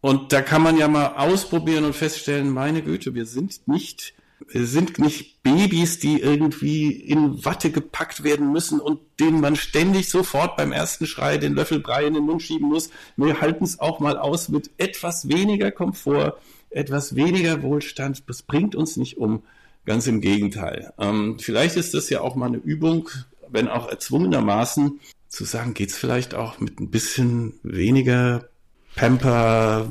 Und 0.00 0.32
da 0.32 0.40
kann 0.40 0.62
man 0.62 0.78
ja 0.78 0.88
mal 0.88 1.16
ausprobieren 1.16 1.84
und 1.84 1.94
feststellen, 1.94 2.50
meine 2.50 2.82
Güte, 2.82 3.14
wir 3.14 3.26
sind 3.26 3.68
nicht, 3.68 4.14
sind 4.48 4.98
nicht 4.98 5.42
Babys, 5.42 5.98
die 5.98 6.22
irgendwie 6.22 6.90
in 6.90 7.44
Watte 7.44 7.70
gepackt 7.70 8.22
werden 8.22 8.50
müssen 8.50 8.80
und 8.80 9.00
denen 9.20 9.40
man 9.40 9.56
ständig 9.56 10.08
sofort 10.08 10.56
beim 10.56 10.72
ersten 10.72 11.06
Schrei 11.06 11.36
den 11.36 11.54
Löffel 11.54 11.80
Brei 11.80 12.06
in 12.06 12.14
den 12.14 12.24
Mund 12.24 12.42
schieben 12.42 12.68
muss. 12.68 12.88
Wir 13.16 13.42
halten 13.42 13.64
es 13.64 13.78
auch 13.78 14.00
mal 14.00 14.16
aus 14.16 14.48
mit 14.48 14.70
etwas 14.78 15.28
weniger 15.28 15.70
Komfort, 15.70 16.38
etwas 16.70 17.14
weniger 17.14 17.62
Wohlstand. 17.62 18.22
Das 18.26 18.42
bringt 18.42 18.74
uns 18.74 18.96
nicht 18.96 19.18
um. 19.18 19.42
Ganz 19.88 20.06
im 20.06 20.20
Gegenteil. 20.20 20.92
Ähm, 20.98 21.38
vielleicht 21.40 21.76
ist 21.76 21.94
das 21.94 22.10
ja 22.10 22.20
auch 22.20 22.34
mal 22.34 22.46
eine 22.46 22.58
Übung, 22.58 23.08
wenn 23.48 23.68
auch 23.68 23.88
erzwungenermaßen, 23.88 25.00
zu 25.28 25.44
sagen, 25.44 25.72
geht's 25.72 25.96
vielleicht 25.96 26.34
auch 26.34 26.60
mit 26.60 26.78
ein 26.78 26.90
bisschen 26.90 27.54
weniger 27.62 28.48
Pamper, 28.96 29.88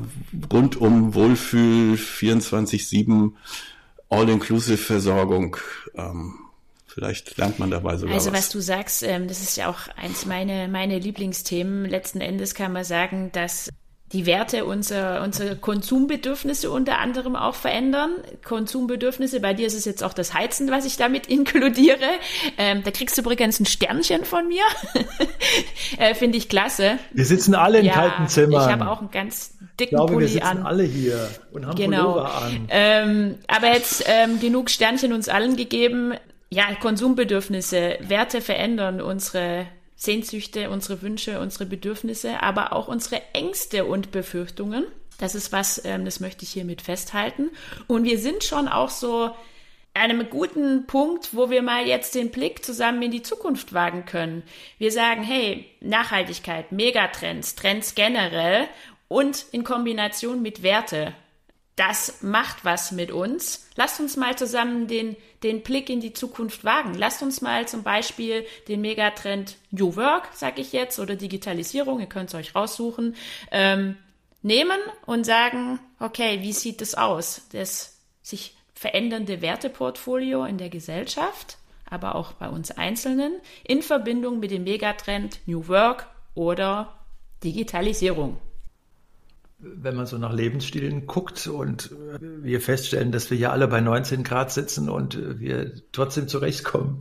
rundum 0.52 1.14
Wohlfühl, 1.14 1.96
24-7, 1.96 3.32
All-Inclusive 4.08 4.78
Versorgung. 4.78 5.56
Ähm, 5.94 6.34
Vielleicht 6.86 7.36
lernt 7.36 7.58
man 7.60 7.70
dabei 7.70 7.96
sogar 7.96 8.14
Also 8.14 8.32
was. 8.32 8.38
was 8.38 8.48
du 8.48 8.60
sagst, 8.60 9.02
ähm, 9.04 9.28
das 9.28 9.40
ist 9.40 9.56
ja 9.56 9.68
auch 9.68 9.86
eins 9.96 10.26
meine 10.26 10.66
meine 10.66 10.98
Lieblingsthemen. 10.98 11.84
Letzten 11.84 12.20
Endes 12.20 12.54
kann 12.54 12.72
man 12.72 12.82
sagen, 12.82 13.30
dass 13.32 13.68
die 14.12 14.24
Werte 14.24 14.64
unserer 14.64 15.22
unsere 15.22 15.56
Konsumbedürfnisse 15.56 16.70
unter 16.70 16.98
anderem 16.98 17.36
auch 17.36 17.54
verändern. 17.54 18.12
Konsumbedürfnisse, 18.42 19.40
bei 19.40 19.52
dir 19.52 19.66
ist 19.66 19.74
es 19.74 19.84
jetzt 19.84 20.02
auch 20.02 20.14
das 20.14 20.32
Heizen, 20.32 20.70
was 20.70 20.86
ich 20.86 20.96
damit 20.96 21.26
inkludiere. 21.28 21.98
Ähm, 22.56 22.82
da 22.84 22.90
kriegst 22.90 23.18
du 23.18 23.22
übrigens 23.22 23.60
ein 23.60 23.66
Sternchen 23.66 24.24
von 24.24 24.48
mir. 24.48 24.62
äh, 25.98 26.14
Finde 26.14 26.38
ich 26.38 26.48
klasse. 26.48 26.98
Wir 27.12 27.26
sitzen 27.26 27.54
alle 27.54 27.80
in 27.80 27.86
ja, 27.86 27.92
kalten 27.92 28.28
Zimmern. 28.28 28.66
Ich 28.66 28.72
habe 28.72 28.90
auch 28.90 29.00
einen 29.00 29.10
ganz 29.10 29.50
dicken 29.78 29.82
ich 29.82 29.90
glaube, 29.90 30.12
Pulli 30.14 30.26
wir 30.26 30.32
sitzen 30.32 30.46
an. 30.46 30.66
alle 30.66 30.84
hier 30.84 31.28
und 31.52 31.66
haben 31.66 31.76
Genau. 31.76 32.12
Pullover 32.12 32.34
an. 32.34 32.66
Ähm, 32.70 33.34
aber 33.46 33.74
jetzt 33.74 34.04
ähm, 34.06 34.40
genug 34.40 34.70
Sternchen 34.70 35.12
uns 35.12 35.28
allen 35.28 35.56
gegeben. 35.56 36.14
Ja, 36.50 36.64
Konsumbedürfnisse, 36.80 37.98
Werte 38.00 38.40
verändern 38.40 39.02
unsere 39.02 39.66
Sehnsüchte, 39.98 40.70
unsere 40.70 41.02
Wünsche, 41.02 41.40
unsere 41.40 41.66
Bedürfnisse, 41.66 42.40
aber 42.42 42.72
auch 42.72 42.86
unsere 42.86 43.20
Ängste 43.34 43.84
und 43.84 44.12
Befürchtungen. 44.12 44.86
Das 45.18 45.34
ist 45.34 45.50
was, 45.50 45.84
ähm, 45.84 46.04
das 46.04 46.20
möchte 46.20 46.44
ich 46.44 46.50
hiermit 46.50 46.80
festhalten. 46.80 47.50
Und 47.88 48.04
wir 48.04 48.18
sind 48.18 48.44
schon 48.44 48.68
auch 48.68 48.90
so 48.90 49.34
einem 49.94 50.30
guten 50.30 50.86
Punkt, 50.86 51.34
wo 51.34 51.50
wir 51.50 51.62
mal 51.62 51.84
jetzt 51.84 52.14
den 52.14 52.30
Blick 52.30 52.64
zusammen 52.64 53.02
in 53.02 53.10
die 53.10 53.22
Zukunft 53.22 53.72
wagen 53.72 54.04
können. 54.04 54.44
Wir 54.78 54.92
sagen, 54.92 55.24
hey, 55.24 55.66
Nachhaltigkeit, 55.80 56.70
Megatrends, 56.70 57.56
Trends 57.56 57.96
generell 57.96 58.68
und 59.08 59.46
in 59.50 59.64
Kombination 59.64 60.40
mit 60.40 60.62
Werte 60.62 61.12
das 61.78 62.22
macht 62.22 62.64
was 62.64 62.90
mit 62.90 63.12
uns. 63.12 63.68
Lasst 63.76 64.00
uns 64.00 64.16
mal 64.16 64.36
zusammen 64.36 64.88
den, 64.88 65.16
den 65.44 65.62
Blick 65.62 65.88
in 65.88 66.00
die 66.00 66.12
Zukunft 66.12 66.64
wagen. 66.64 66.94
Lasst 66.94 67.22
uns 67.22 67.40
mal 67.40 67.68
zum 67.68 67.84
Beispiel 67.84 68.44
den 68.66 68.80
Megatrend 68.80 69.56
New 69.70 69.94
Work, 69.94 70.28
sag 70.34 70.58
ich 70.58 70.72
jetzt, 70.72 70.98
oder 70.98 71.14
Digitalisierung, 71.14 72.00
ihr 72.00 72.06
könnt 72.06 72.30
es 72.30 72.34
euch 72.34 72.54
raussuchen, 72.56 73.14
ähm, 73.52 73.96
nehmen 74.42 74.78
und 75.06 75.24
sagen, 75.24 75.78
okay, 76.00 76.40
wie 76.42 76.52
sieht 76.52 76.82
es 76.82 76.96
aus? 76.96 77.42
Das 77.52 77.98
sich 78.22 78.56
verändernde 78.74 79.40
Werteportfolio 79.40 80.44
in 80.44 80.58
der 80.58 80.70
Gesellschaft, 80.70 81.58
aber 81.88 82.16
auch 82.16 82.32
bei 82.32 82.48
uns 82.48 82.72
Einzelnen, 82.72 83.34
in 83.62 83.82
Verbindung 83.82 84.40
mit 84.40 84.50
dem 84.50 84.64
Megatrend 84.64 85.40
New 85.46 85.68
Work 85.68 86.08
oder 86.34 86.94
Digitalisierung 87.44 88.38
wenn 89.58 89.96
man 89.96 90.06
so 90.06 90.18
nach 90.18 90.32
Lebensstilen 90.32 91.06
guckt 91.06 91.46
und 91.48 91.90
wir 92.20 92.60
feststellen, 92.60 93.10
dass 93.10 93.30
wir 93.30 93.36
hier 93.36 93.52
alle 93.52 93.66
bei 93.66 93.80
19 93.80 94.22
Grad 94.22 94.52
sitzen 94.52 94.88
und 94.88 95.40
wir 95.40 95.72
trotzdem 95.92 96.28
zurechtkommen, 96.28 97.00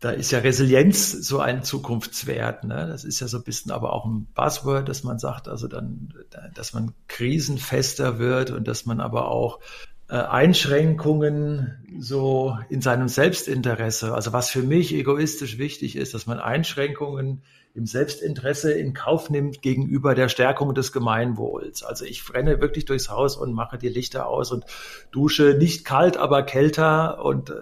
da 0.00 0.10
ist 0.10 0.30
ja 0.30 0.38
Resilienz 0.38 1.12
so 1.12 1.40
ein 1.40 1.62
Zukunftswert. 1.62 2.64
Ne? 2.64 2.86
Das 2.88 3.04
ist 3.04 3.20
ja 3.20 3.28
so 3.28 3.36
ein 3.36 3.44
bisschen 3.44 3.70
aber 3.70 3.92
auch 3.92 4.06
ein 4.06 4.26
Buzzword, 4.34 4.88
dass 4.88 5.04
man 5.04 5.18
sagt, 5.18 5.46
also 5.46 5.68
dann, 5.68 6.14
dass 6.54 6.72
man 6.72 6.94
krisenfester 7.06 8.18
wird 8.18 8.50
und 8.50 8.66
dass 8.66 8.86
man 8.86 9.00
aber 9.00 9.28
auch 9.28 9.60
äh, 10.08 10.14
Einschränkungen 10.14 11.76
so 11.98 12.58
in 12.70 12.80
seinem 12.80 13.08
Selbstinteresse, 13.08 14.14
also 14.14 14.32
was 14.32 14.50
für 14.50 14.62
mich 14.62 14.94
egoistisch 14.94 15.58
wichtig 15.58 15.96
ist, 15.96 16.14
dass 16.14 16.26
man 16.26 16.40
Einschränkungen 16.40 17.42
im 17.74 17.86
Selbstinteresse 17.86 18.72
in 18.72 18.94
Kauf 18.94 19.30
nimmt 19.30 19.62
gegenüber 19.62 20.14
der 20.14 20.28
Stärkung 20.28 20.74
des 20.74 20.92
Gemeinwohls. 20.92 21.82
Also 21.82 22.04
ich 22.04 22.32
renne 22.32 22.60
wirklich 22.60 22.84
durchs 22.84 23.08
Haus 23.08 23.36
und 23.36 23.52
mache 23.52 23.78
die 23.78 23.88
Lichter 23.88 24.26
aus 24.26 24.50
und 24.50 24.64
dusche 25.12 25.56
nicht 25.58 25.84
kalt, 25.84 26.16
aber 26.16 26.42
kälter 26.42 27.24
und 27.24 27.50
äh, 27.50 27.54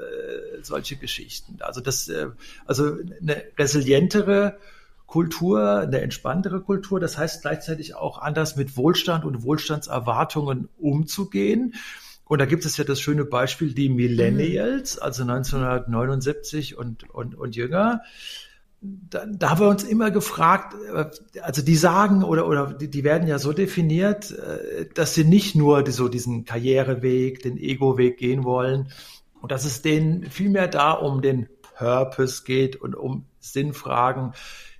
solche 0.63 0.97
Geschichten. 0.97 1.59
Also 1.61 1.81
das, 1.81 2.09
äh, 2.09 2.29
also 2.65 2.97
eine 3.21 3.43
resilientere 3.59 4.59
Kultur, 5.07 5.81
eine 5.81 6.01
entspanntere 6.01 6.61
Kultur. 6.63 7.01
Das 7.01 7.19
heißt 7.19 7.43
gleichzeitig 7.43 7.95
auch 7.95 8.19
anders 8.19 8.57
mit 8.57 8.77
Wohlstand 8.77 9.25
und 9.25 9.43
Wohlstandserwartungen 9.43 10.69
umzugehen. 10.79 11.75
Und 12.25 12.41
da 12.41 12.45
gibt 12.45 12.65
es 12.67 12.77
ja 12.77 12.85
das 12.85 13.01
schöne 13.01 13.25
Beispiel, 13.25 13.73
die 13.73 13.89
Millennials, 13.89 14.99
also 14.99 15.23
1979 15.23 16.77
und, 16.77 17.09
und, 17.11 17.35
und 17.35 17.57
jünger 17.57 18.03
da, 18.81 19.27
da 19.27 19.51
haben 19.51 19.61
wir 19.61 19.69
uns 19.69 19.83
immer 19.83 20.11
gefragt, 20.11 20.75
also 21.43 21.63
die 21.63 21.77
sagen 21.77 22.23
oder, 22.23 22.47
oder 22.47 22.73
die, 22.73 22.89
die 22.89 23.05
werden 23.05 23.27
ja 23.27 23.39
so 23.39 23.53
definiert, 23.53 24.35
dass 24.95 25.15
sie 25.15 25.25
nicht 25.25 25.57
nur 25.57 25.83
die, 25.83 25.91
so 25.91 26.09
diesen 26.09 26.45
Karriereweg, 26.45 27.43
den 27.43 27.57
Ego-Weg 27.57 28.19
gehen 28.19 28.45
wollen 28.45 28.93
und 29.41 29.51
dass 29.51 29.65
es 29.65 29.83
denen 29.83 30.25
vielmehr 30.31 30.69
da 30.69 30.93
um 30.93 31.23
den 31.23 31.49
Purpose 31.77 32.45
geht 32.45 32.77
und 32.77 32.95
um 32.95 33.25
Sinnfragen, 33.41 34.33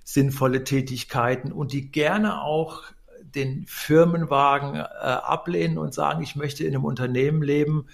sinnvolle 0.03 0.63
Tätigkeiten 0.63 1.51
und 1.51 1.73
die 1.73 1.91
gerne 1.91 2.41
auch 2.41 2.83
den 3.21 3.65
Firmenwagen 3.67 4.75
äh, 4.75 4.81
ablehnen 4.81 5.77
und 5.77 5.93
sagen, 5.93 6.23
ich 6.23 6.35
möchte 6.35 6.63
in 6.63 6.73
einem 6.73 6.83
Unternehmen 6.83 7.43
leben, 7.43 7.87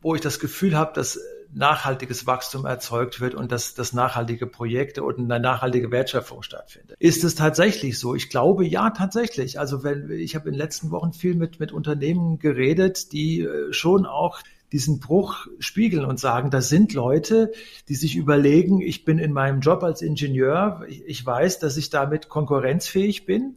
wo 0.00 0.14
ich 0.14 0.20
das 0.20 0.38
Gefühl 0.38 0.76
habe, 0.76 0.92
dass 0.94 1.18
nachhaltiges 1.52 2.26
Wachstum 2.26 2.66
erzeugt 2.66 3.20
wird 3.20 3.34
und 3.34 3.52
dass, 3.52 3.74
dass 3.74 3.92
nachhaltige 3.92 4.46
Projekte 4.46 5.02
und 5.02 5.18
eine 5.18 5.40
nachhaltige 5.40 5.90
Wertschöpfung 5.90 6.42
stattfindet. 6.42 6.96
Ist 6.98 7.24
es 7.24 7.34
tatsächlich 7.34 7.98
so? 7.98 8.14
Ich 8.14 8.30
glaube 8.30 8.66
ja, 8.66 8.90
tatsächlich. 8.90 9.58
Also 9.58 9.82
wenn 9.82 10.10
ich 10.10 10.34
habe 10.34 10.48
in 10.48 10.54
den 10.54 10.58
letzten 10.58 10.90
Wochen 10.90 11.12
viel 11.12 11.34
mit, 11.34 11.60
mit 11.60 11.72
Unternehmen 11.72 12.38
geredet, 12.38 13.12
die 13.12 13.48
schon 13.70 14.06
auch 14.06 14.40
diesen 14.72 15.00
Bruch 15.00 15.46
spiegeln 15.58 16.04
und 16.04 16.20
sagen, 16.20 16.50
da 16.50 16.60
sind 16.60 16.92
Leute, 16.92 17.52
die 17.88 17.94
sich 17.94 18.16
überlegen, 18.16 18.80
ich 18.80 19.04
bin 19.04 19.18
in 19.18 19.32
meinem 19.32 19.60
Job 19.60 19.82
als 19.82 20.02
Ingenieur, 20.02 20.84
ich 20.88 21.24
weiß, 21.24 21.58
dass 21.58 21.76
ich 21.76 21.90
damit 21.90 22.28
konkurrenzfähig 22.28 23.24
bin, 23.24 23.56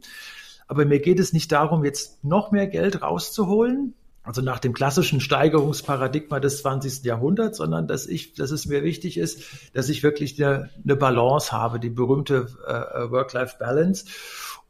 aber 0.68 0.86
mir 0.86 1.00
geht 1.00 1.20
es 1.20 1.32
nicht 1.32 1.52
darum, 1.52 1.84
jetzt 1.84 2.24
noch 2.24 2.50
mehr 2.50 2.66
Geld 2.66 3.02
rauszuholen, 3.02 3.94
also 4.24 4.40
nach 4.40 4.60
dem 4.60 4.72
klassischen 4.72 5.20
Steigerungsparadigma 5.20 6.38
des 6.38 6.62
20. 6.62 7.04
Jahrhunderts, 7.04 7.58
sondern 7.58 7.88
dass 7.88 8.06
ich, 8.06 8.34
dass 8.34 8.50
es 8.50 8.66
mir 8.66 8.84
wichtig 8.84 9.18
ist, 9.18 9.42
dass 9.74 9.88
ich 9.88 10.02
wirklich 10.02 10.42
eine, 10.42 10.70
eine 10.84 10.96
Balance 10.96 11.52
habe, 11.52 11.80
die 11.80 11.90
berühmte 11.90 12.46
äh, 12.66 13.10
Work-Life-Balance 13.10 14.06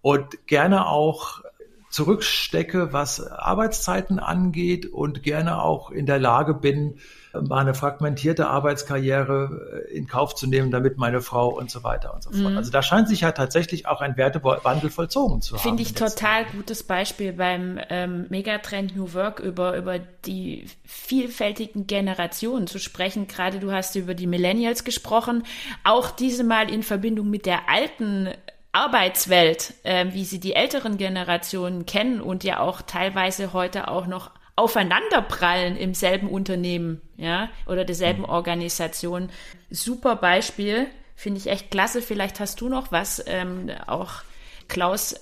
und 0.00 0.47
gerne 0.47 0.87
auch 0.87 1.42
zurückstecke, 1.90 2.92
was 2.92 3.21
Arbeitszeiten 3.21 4.18
angeht 4.18 4.87
und 4.87 5.23
gerne 5.23 5.62
auch 5.62 5.90
in 5.90 6.06
der 6.06 6.18
Lage 6.18 6.54
bin, 6.54 6.99
mal 7.40 7.60
eine 7.60 7.74
fragmentierte 7.74 8.46
Arbeitskarriere 8.48 9.86
in 9.90 10.06
Kauf 10.06 10.34
zu 10.34 10.46
nehmen, 10.46 10.70
damit 10.70 10.98
meine 10.98 11.20
Frau 11.20 11.48
und 11.48 11.70
so 11.70 11.82
weiter 11.82 12.12
und 12.14 12.22
so 12.22 12.30
fort. 12.30 12.52
Mhm. 12.52 12.56
Also 12.56 12.70
da 12.70 12.82
scheint 12.82 13.08
sich 13.08 13.22
ja 13.22 13.32
tatsächlich 13.32 13.86
auch 13.86 14.00
ein 14.00 14.16
Wertewandel 14.16 14.90
vollzogen 14.90 15.40
zu 15.40 15.54
haben. 15.54 15.62
Finde 15.62 15.82
ich 15.82 15.94
total 15.94 16.44
gutes 16.46 16.82
Beispiel 16.82 17.32
beim 17.32 17.80
ähm, 17.88 18.26
Megatrend 18.28 18.96
New 18.96 19.14
Work 19.14 19.40
über, 19.40 19.76
über 19.76 19.98
die 19.98 20.66
vielfältigen 20.84 21.86
Generationen 21.86 22.66
zu 22.66 22.78
sprechen. 22.78 23.28
Gerade 23.28 23.58
du 23.58 23.72
hast 23.72 23.96
über 23.96 24.14
die 24.14 24.26
Millennials 24.26 24.84
gesprochen. 24.84 25.44
Auch 25.84 26.10
diese 26.10 26.44
mal 26.44 26.70
in 26.70 26.82
Verbindung 26.82 27.30
mit 27.30 27.46
der 27.46 27.68
alten 27.68 28.28
Arbeitswelt, 28.72 29.74
äh, 29.82 30.06
wie 30.12 30.24
sie 30.24 30.40
die 30.40 30.54
älteren 30.54 30.96
Generationen 30.96 31.86
kennen 31.86 32.20
und 32.20 32.42
ja 32.42 32.60
auch 32.60 32.82
teilweise 32.82 33.52
heute 33.52 33.88
auch 33.88 34.06
noch 34.06 34.30
aufeinanderprallen 34.56 35.76
im 35.76 35.94
selben 35.94 36.28
Unternehmen, 36.28 37.00
ja, 37.16 37.49
oder 37.66 37.85
derselben 37.85 38.25
Organisation. 38.25 39.30
Super 39.71 40.16
Beispiel, 40.16 40.87
finde 41.16 41.38
ich 41.38 41.47
echt 41.47 41.71
klasse. 41.71 42.02
Vielleicht 42.02 42.40
hast 42.40 42.61
du 42.61 42.68
noch 42.68 42.92
was, 42.92 43.23
ähm, 43.26 43.71
auch 43.87 44.23
Klaus 44.68 45.14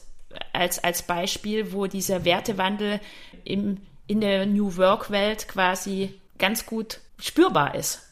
als, 0.52 0.82
als 0.82 1.02
Beispiel, 1.02 1.72
wo 1.72 1.86
dieser 1.86 2.24
Wertewandel 2.24 3.00
im, 3.44 3.78
in 4.06 4.20
der 4.20 4.46
New 4.46 4.76
Work 4.76 5.10
Welt 5.10 5.48
quasi 5.48 6.14
ganz 6.38 6.66
gut 6.66 7.00
spürbar 7.18 7.74
ist. 7.74 8.09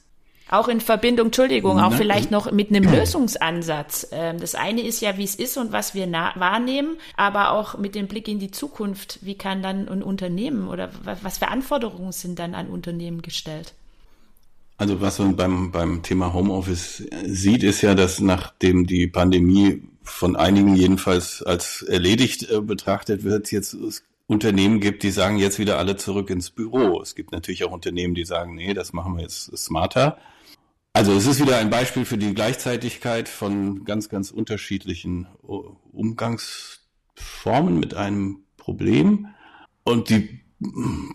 Auch 0.51 0.69
in 0.69 0.81
Verbindung, 0.81 1.27
Entschuldigung, 1.27 1.79
auch 1.81 1.93
vielleicht 1.93 2.31
noch 2.31 2.51
mit 2.53 2.71
einem 2.71 2.91
Lösungsansatz. 2.91 4.09
Das 4.11 4.55
eine 4.55 4.81
ist 4.83 5.01
ja, 5.01 5.19
wie 5.19 5.25
es 5.25 5.35
ist 5.35 5.57
und 5.57 5.73
was 5.73 5.95
wir 5.95 6.11
wahrnehmen, 6.11 6.97
aber 7.17 7.53
auch 7.53 7.77
mit 7.77 7.95
dem 7.95 8.07
Blick 8.07 8.29
in 8.29 8.39
die 8.39 8.51
Zukunft. 8.51 9.19
Wie 9.23 9.37
kann 9.37 9.63
dann 9.63 9.89
ein 9.89 10.03
Unternehmen 10.03 10.69
oder 10.69 10.91
was 11.23 11.39
für 11.39 11.49
Anforderungen 11.49 12.13
sind 12.13 12.39
dann 12.39 12.55
an 12.55 12.69
Unternehmen 12.69 13.23
gestellt? 13.23 13.75
Also 14.79 15.01
was 15.01 15.19
man 15.19 15.35
beim, 15.35 15.73
beim 15.73 16.03
Thema 16.03 16.33
Homeoffice 16.33 17.03
sieht, 17.27 17.65
ist 17.65 17.83
ja, 17.83 17.95
dass 17.95 18.21
nachdem 18.21 18.87
die 18.87 19.09
Pandemie 19.09 19.83
von 20.05 20.37
einigen 20.37 20.77
jedenfalls 20.77 21.43
als 21.43 21.83
erledigt 21.83 22.49
äh, 22.49 22.61
betrachtet 22.61 23.25
wird, 23.25 23.51
jetzt 23.51 23.77
Unternehmen 24.29 24.81
gibt, 24.81 25.03
die 25.03 25.11
sagen 25.11 25.39
jetzt 25.39 25.59
wieder 25.59 25.79
alle 25.79 25.97
zurück 25.97 26.31
ins 26.31 26.51
Büro. 26.51 27.01
Es 27.03 27.15
gibt 27.15 27.33
natürlich 27.33 27.65
auch 27.65 27.73
Unternehmen, 27.73 28.15
die 28.15 28.25
sagen, 28.25 28.55
nee, 28.55 28.73
das 28.73 28.93
machen 28.93 29.17
wir 29.17 29.23
jetzt 29.23 29.57
smarter. 29.57 30.19
Also 30.99 31.13
es 31.13 31.27
ist 31.29 31.41
wieder 31.41 31.59
ein 31.59 31.71
Beispiel 31.71 32.05
für 32.05 32.19
die 32.19 32.35
Gleichzeitigkeit 32.35 33.29
von 33.29 33.85
ganz, 33.85 34.09
ganz 34.09 34.33
unterschiedlichen 34.33 35.29
Umgangsformen 35.93 37.79
mit 37.79 37.95
einem 37.95 38.41
Problem. 38.57 39.29
Und 39.85 40.09
die 40.09 40.41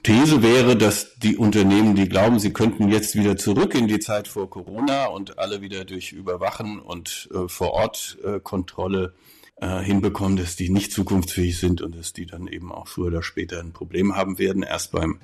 These 0.03 0.41
wäre, 0.41 0.77
dass 0.77 1.15
die 1.15 1.35
Unternehmen, 1.35 1.95
die 1.95 2.07
glauben, 2.07 2.39
sie 2.39 2.53
könnten 2.53 2.87
jetzt 2.87 3.17
wieder 3.17 3.35
zurück 3.35 3.75
in 3.75 3.89
die 3.89 3.99
Zeit 3.99 4.29
vor 4.29 4.49
Corona 4.49 5.07
und 5.07 5.37
alle 5.37 5.59
wieder 5.59 5.83
durch 5.83 6.13
Überwachen 6.13 6.79
und 6.79 7.27
äh, 7.33 7.49
vor 7.49 7.73
Ort 7.73 8.19
äh, 8.23 8.39
Kontrolle 8.39 9.15
äh, 9.57 9.81
hinbekommen, 9.81 10.37
dass 10.37 10.55
die 10.55 10.69
nicht 10.69 10.93
zukunftsfähig 10.93 11.59
sind 11.59 11.81
und 11.81 11.93
dass 11.97 12.13
die 12.13 12.25
dann 12.25 12.47
eben 12.47 12.71
auch 12.71 12.87
früher 12.87 13.07
oder 13.07 13.21
später 13.21 13.59
ein 13.59 13.73
Problem 13.73 14.15
haben 14.15 14.37
werden, 14.37 14.63
erst 14.63 14.93
beim 14.93 15.19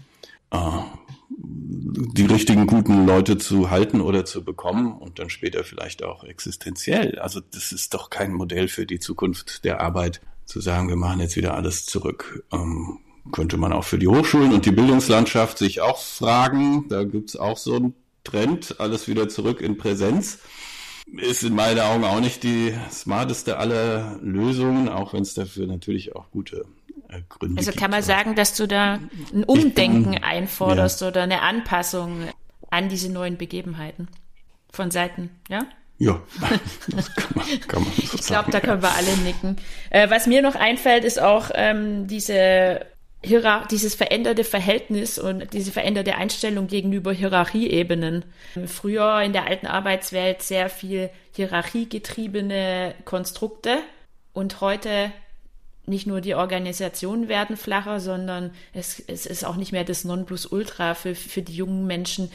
äh, 0.51 0.57
die 1.41 2.25
richtigen 2.25 2.67
guten 2.67 3.05
Leute 3.05 3.37
zu 3.37 3.69
halten 3.69 4.01
oder 4.01 4.25
zu 4.25 4.43
bekommen 4.43 4.93
und 4.93 5.19
dann 5.19 5.29
später 5.29 5.63
vielleicht 5.63 6.03
auch 6.03 6.23
existenziell. 6.23 7.17
Also 7.19 7.39
das 7.39 7.71
ist 7.71 7.93
doch 7.93 8.09
kein 8.09 8.33
Modell 8.33 8.67
für 8.67 8.85
die 8.85 8.99
Zukunft 8.99 9.63
der 9.63 9.79
Arbeit, 9.79 10.21
zu 10.45 10.59
sagen, 10.59 10.89
wir 10.89 10.95
machen 10.95 11.19
jetzt 11.19 11.35
wieder 11.35 11.53
alles 11.53 11.85
zurück. 11.85 12.43
Ähm, 12.51 12.99
könnte 13.31 13.57
man 13.57 13.71
auch 13.71 13.83
für 13.83 13.99
die 13.99 14.07
Hochschulen 14.07 14.51
und 14.51 14.65
die 14.65 14.71
Bildungslandschaft 14.71 15.57
sich 15.57 15.81
auch 15.81 15.99
fragen. 15.99 16.87
Da 16.89 17.03
gibt's 17.03 17.35
auch 17.35 17.57
so 17.57 17.75
einen 17.75 17.93
Trend, 18.23 18.79
alles 18.79 19.07
wieder 19.07 19.29
zurück 19.29 19.61
in 19.61 19.77
Präsenz. 19.77 20.39
Ist 21.17 21.43
in 21.43 21.55
meinen 21.55 21.79
Augen 21.79 22.03
auch 22.03 22.19
nicht 22.19 22.43
die 22.43 22.73
smarteste 22.91 23.57
aller 23.57 24.19
Lösungen, 24.21 24.89
auch 24.89 25.13
wenn 25.13 25.21
es 25.21 25.33
dafür 25.33 25.67
natürlich 25.67 26.15
auch 26.15 26.29
gute 26.31 26.65
Gründe 27.29 27.57
Also 27.57 27.71
kann 27.71 27.91
man 27.91 28.03
sagen, 28.03 28.35
dass 28.35 28.55
du 28.55 28.67
da 28.67 28.99
ein 29.33 29.43
Umdenken 29.43 30.11
bin, 30.11 30.23
einforderst 30.23 31.01
ja. 31.01 31.07
oder 31.07 31.23
eine 31.23 31.41
Anpassung 31.41 32.29
an 32.69 32.89
diese 32.89 33.11
neuen 33.11 33.37
Begebenheiten 33.37 34.07
von 34.71 34.91
Seiten, 34.91 35.31
ja? 35.49 35.65
Ja, 35.97 36.21
das 36.87 37.13
kann 37.15 37.31
man, 37.35 37.59
kann 37.67 37.83
man 37.83 37.91
so 37.93 38.17
Ich 38.17 38.25
glaube, 38.25 38.51
da 38.51 38.61
können 38.61 38.81
wir 38.81 38.95
alle 38.95 39.17
nicken. 39.17 39.57
Äh, 39.89 40.09
was 40.09 40.27
mir 40.27 40.41
noch 40.41 40.55
einfällt, 40.55 41.03
ist 41.03 41.21
auch 41.21 41.51
ähm, 41.53 42.07
diese 42.07 42.85
Hierar 43.21 43.67
dieses 43.69 43.95
veränderte 43.95 44.45
Verhältnis 44.45 45.19
und 45.19 45.51
diese 45.51 45.73
veränderte 45.73 46.15
Einstellung 46.15 46.67
gegenüber 46.67 47.11
Hierarchieebenen. 47.11 48.23
Früher 48.65 49.21
in 49.21 49.33
der 49.33 49.45
alten 49.45 49.67
Arbeitswelt 49.67 50.41
sehr 50.41 50.69
viel 50.69 51.09
hierarchiegetriebene 51.33 52.95
Konstrukte 53.03 53.79
und 54.31 54.61
heute 54.61 55.11
nicht 55.89 56.07
nur 56.07 56.21
die 56.21 56.35
Organisationen 56.35 57.27
werden 57.27 57.57
flacher, 57.57 57.99
sondern 57.99 58.51
es, 58.73 58.99
es 59.07 59.25
ist 59.25 59.43
auch 59.43 59.55
nicht 59.55 59.71
mehr 59.71 59.83
das 59.83 60.03
Nonplusultra 60.05 60.93
für, 60.93 61.15
für 61.15 61.41
die 61.41 61.55
jungen 61.55 61.85
Menschen, 61.87 62.31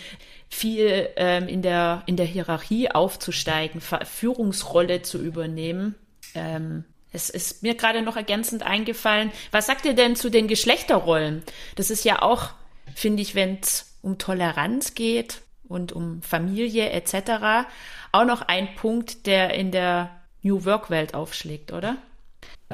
viel 0.50 1.08
ähm, 1.16 1.48
in, 1.48 1.62
der, 1.62 2.02
in 2.06 2.16
der 2.16 2.26
Hierarchie 2.26 2.90
aufzusteigen, 2.90 3.80
Führungsrolle 3.80 5.02
zu 5.02 5.18
übernehmen. 5.18 5.94
Ähm, 6.34 6.84
es 7.12 7.30
ist 7.30 7.62
mir 7.62 7.74
gerade 7.74 8.02
noch 8.02 8.16
ergänzend 8.16 8.64
eingefallen. 8.64 9.30
Was 9.52 9.66
sagt 9.66 9.86
ihr 9.86 9.94
denn 9.94 10.16
zu 10.16 10.30
den 10.30 10.48
Geschlechterrollen? 10.48 11.42
Das 11.76 11.90
ist 11.90 12.04
ja 12.04 12.22
auch, 12.22 12.50
finde 12.94 13.22
ich, 13.22 13.34
wenn 13.34 13.58
es 13.60 13.96
um 14.02 14.18
Toleranz 14.18 14.94
geht 14.94 15.42
und 15.68 15.92
um 15.92 16.22
Familie 16.22 16.90
etc., 16.90 17.68
auch 18.12 18.24
noch 18.24 18.42
ein 18.42 18.74
Punkt, 18.74 19.26
der 19.26 19.54
in 19.54 19.70
der 19.70 20.10
New 20.42 20.64
Work-Welt 20.64 21.14
aufschlägt, 21.14 21.72
oder? 21.72 21.96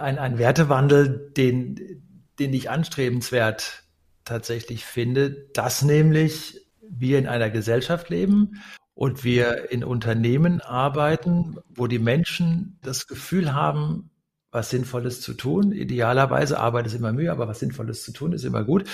Ein, 0.01 0.19
ein 0.19 0.39
Wertewandel, 0.39 1.33
den, 1.37 2.03
den 2.39 2.53
ich 2.53 2.71
anstrebenswert 2.71 3.85
tatsächlich 4.25 4.85
finde, 4.85 5.31
dass 5.55 5.83
nämlich 5.83 6.67
wir 6.89 7.19
in 7.19 7.27
einer 7.27 7.51
Gesellschaft 7.51 8.11
leben 8.11 8.63
und 8.95 9.25
wir 9.25 9.71
in 9.71 9.85
Unternehmen 9.85 10.61
arbeiten, 10.61 11.57
wo 11.69 11.87
die 11.87 11.99
Menschen 11.99 12.79
das 12.83 13.07
Gefühl 13.07 13.55
haben, 13.55 14.11
was 14.53 14.71
Sinnvolles 14.71 15.21
zu 15.21 15.35
tun. 15.35 15.73
Idealerweise 15.73 16.59
Arbeit 16.59 16.87
ist 16.87 16.95
immer 16.95 17.13
Mühe, 17.13 17.31
aber 17.31 17.47
was 17.47 17.61
Sinnvolles 17.61 18.03
zu 18.03 18.13
tun 18.13 18.33
ist 18.33 18.45
immer 18.45 18.65
gut. 18.65 18.89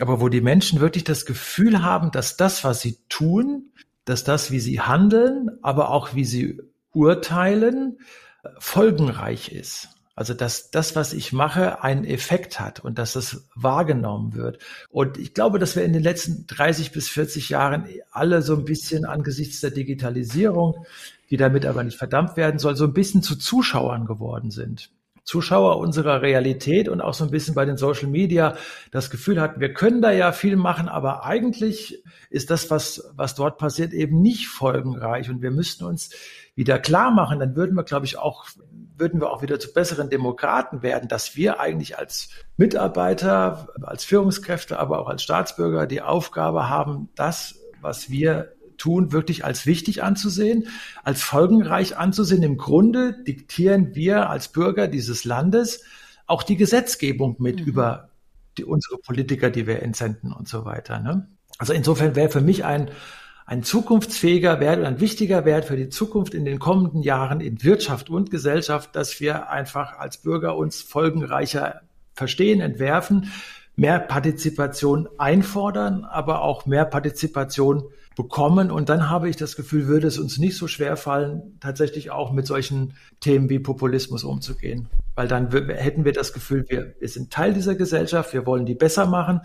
Aber 0.00 0.20
wo 0.20 0.28
die 0.28 0.40
Menschen 0.40 0.80
wirklich 0.80 1.04
das 1.04 1.26
Gefühl 1.26 1.82
haben, 1.82 2.10
dass 2.10 2.36
das, 2.36 2.64
was 2.64 2.80
sie 2.80 2.98
tun, 3.08 3.70
dass 4.04 4.24
das, 4.24 4.50
wie 4.50 4.60
sie 4.60 4.80
handeln, 4.80 5.50
aber 5.62 5.90
auch 5.90 6.14
wie 6.14 6.24
sie 6.24 6.60
urteilen, 6.92 7.98
folgenreich 8.58 9.52
ist. 9.52 9.88
Also 10.16 10.32
dass 10.32 10.70
das, 10.70 10.96
was 10.96 11.12
ich 11.12 11.34
mache, 11.34 11.82
einen 11.82 12.04
Effekt 12.04 12.58
hat 12.58 12.80
und 12.80 12.98
dass 12.98 13.12
das 13.12 13.46
wahrgenommen 13.54 14.34
wird. 14.34 14.58
Und 14.88 15.18
ich 15.18 15.34
glaube, 15.34 15.58
dass 15.58 15.76
wir 15.76 15.84
in 15.84 15.92
den 15.92 16.02
letzten 16.02 16.46
30 16.46 16.90
bis 16.90 17.08
40 17.08 17.50
Jahren 17.50 17.86
alle 18.10 18.40
so 18.40 18.56
ein 18.56 18.64
bisschen 18.64 19.04
angesichts 19.04 19.60
der 19.60 19.72
Digitalisierung, 19.72 20.86
die 21.28 21.36
damit 21.36 21.66
aber 21.66 21.84
nicht 21.84 21.98
verdammt 21.98 22.38
werden 22.38 22.58
soll, 22.58 22.76
so 22.76 22.84
ein 22.84 22.94
bisschen 22.94 23.22
zu 23.22 23.36
Zuschauern 23.36 24.06
geworden 24.06 24.50
sind. 24.50 24.90
Zuschauer 25.26 25.78
unserer 25.78 26.22
Realität 26.22 26.88
und 26.88 27.00
auch 27.00 27.12
so 27.12 27.24
ein 27.24 27.30
bisschen 27.30 27.54
bei 27.54 27.64
den 27.64 27.76
Social 27.76 28.08
Media 28.08 28.56
das 28.92 29.10
Gefühl 29.10 29.40
hatten, 29.40 29.60
wir 29.60 29.74
können 29.74 30.00
da 30.00 30.12
ja 30.12 30.30
viel 30.30 30.56
machen, 30.56 30.88
aber 30.88 31.24
eigentlich 31.24 32.02
ist 32.30 32.50
das, 32.50 32.70
was, 32.70 33.10
was 33.16 33.34
dort 33.34 33.58
passiert, 33.58 33.92
eben 33.92 34.22
nicht 34.22 34.46
folgenreich 34.46 35.28
und 35.28 35.42
wir 35.42 35.50
müssten 35.50 35.84
uns 35.84 36.10
wieder 36.54 36.78
klar 36.78 37.10
machen, 37.10 37.40
dann 37.40 37.56
würden 37.56 37.74
wir, 37.74 37.82
glaube 37.82 38.06
ich, 38.06 38.18
auch, 38.18 38.46
würden 38.98 39.20
wir 39.20 39.30
auch 39.30 39.42
wieder 39.42 39.60
zu 39.60 39.72
besseren 39.72 40.10
Demokraten 40.10 40.82
werden, 40.82 41.08
dass 41.08 41.36
wir 41.36 41.60
eigentlich 41.60 41.98
als 41.98 42.30
Mitarbeiter, 42.56 43.68
als 43.82 44.04
Führungskräfte, 44.04 44.78
aber 44.78 45.00
auch 45.00 45.08
als 45.08 45.22
Staatsbürger 45.22 45.86
die 45.86 46.02
Aufgabe 46.02 46.68
haben, 46.68 47.08
das, 47.14 47.58
was 47.80 48.10
wir 48.10 48.52
tun, 48.78 49.12
wirklich 49.12 49.44
als 49.44 49.66
wichtig 49.66 50.02
anzusehen, 50.02 50.68
als 51.02 51.22
folgenreich 51.22 51.96
anzusehen. 51.96 52.42
Im 52.42 52.56
Grunde 52.56 53.22
diktieren 53.24 53.94
wir 53.94 54.28
als 54.30 54.48
Bürger 54.48 54.88
dieses 54.88 55.24
Landes 55.24 55.84
auch 56.26 56.42
die 56.42 56.56
Gesetzgebung 56.56 57.36
mit 57.38 57.60
mhm. 57.60 57.66
über 57.66 58.10
die, 58.58 58.64
unsere 58.64 58.98
Politiker, 58.98 59.50
die 59.50 59.66
wir 59.66 59.82
entsenden 59.82 60.32
und 60.32 60.48
so 60.48 60.64
weiter. 60.64 60.98
Ne? 61.00 61.28
Also 61.58 61.72
insofern 61.72 62.16
wäre 62.16 62.28
für 62.28 62.40
mich 62.40 62.64
ein, 62.64 62.90
ein 63.46 63.62
zukunftsfähiger 63.62 64.58
Wert 64.58 64.80
und 64.80 64.84
ein 64.84 65.00
wichtiger 65.00 65.44
Wert 65.44 65.66
für 65.66 65.76
die 65.76 65.88
Zukunft 65.88 66.34
in 66.34 66.44
den 66.44 66.58
kommenden 66.58 67.02
Jahren 67.02 67.40
in 67.40 67.62
Wirtschaft 67.62 68.10
und 68.10 68.30
Gesellschaft, 68.30 68.94
dass 68.96 69.20
wir 69.20 69.50
einfach 69.50 69.98
als 69.98 70.18
Bürger 70.18 70.56
uns 70.56 70.82
folgenreicher 70.82 71.82
verstehen, 72.12 72.60
entwerfen, 72.60 73.30
mehr 73.76 74.00
Partizipation 74.00 75.08
einfordern, 75.18 76.04
aber 76.04 76.42
auch 76.42 76.66
mehr 76.66 76.84
Partizipation 76.84 77.84
bekommen. 78.16 78.72
Und 78.72 78.88
dann 78.88 79.10
habe 79.10 79.28
ich 79.28 79.36
das 79.36 79.54
Gefühl, 79.54 79.86
würde 79.86 80.08
es 80.08 80.18
uns 80.18 80.38
nicht 80.38 80.56
so 80.56 80.66
schwer 80.66 80.96
fallen, 80.96 81.58
tatsächlich 81.60 82.10
auch 82.10 82.32
mit 82.32 82.46
solchen 82.46 82.94
Themen 83.20 83.48
wie 83.48 83.60
Populismus 83.60 84.24
umzugehen. 84.24 84.88
Weil 85.14 85.28
dann 85.28 85.52
hätten 85.52 86.04
wir 86.04 86.12
das 86.12 86.32
Gefühl, 86.32 86.64
wir, 86.68 86.94
wir 86.98 87.08
sind 87.08 87.30
Teil 87.30 87.54
dieser 87.54 87.76
Gesellschaft, 87.76 88.32
wir 88.32 88.44
wollen 88.44 88.66
die 88.66 88.74
besser 88.74 89.06
machen. 89.06 89.42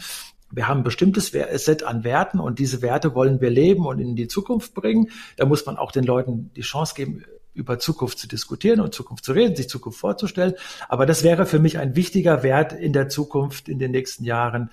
Wir 0.51 0.67
haben 0.67 0.81
ein 0.81 0.83
bestimmtes 0.83 1.27
Set 1.27 1.83
an 1.83 2.03
Werten 2.03 2.39
und 2.39 2.59
diese 2.59 2.81
Werte 2.81 3.15
wollen 3.15 3.41
wir 3.41 3.49
leben 3.49 3.85
und 3.85 3.99
in 3.99 4.15
die 4.15 4.27
Zukunft 4.27 4.73
bringen. 4.73 5.09
Da 5.37 5.45
muss 5.45 5.65
man 5.65 5.77
auch 5.77 5.91
den 5.91 6.03
Leuten 6.03 6.51
die 6.55 6.61
Chance 6.61 6.93
geben, 6.95 7.23
über 7.53 7.79
Zukunft 7.79 8.19
zu 8.19 8.27
diskutieren 8.27 8.79
und 8.79 8.93
Zukunft 8.93 9.25
zu 9.25 9.33
reden, 9.33 9.55
sich 9.55 9.69
Zukunft 9.69 9.99
vorzustellen. 9.99 10.53
Aber 10.87 11.05
das 11.05 11.23
wäre 11.23 11.45
für 11.45 11.59
mich 11.59 11.77
ein 11.77 11.95
wichtiger 11.95 12.43
Wert 12.43 12.73
in 12.73 12.93
der 12.93 13.09
Zukunft, 13.09 13.67
in 13.67 13.79
den 13.79 13.91
nächsten 13.91 14.23
Jahren, 14.23 14.69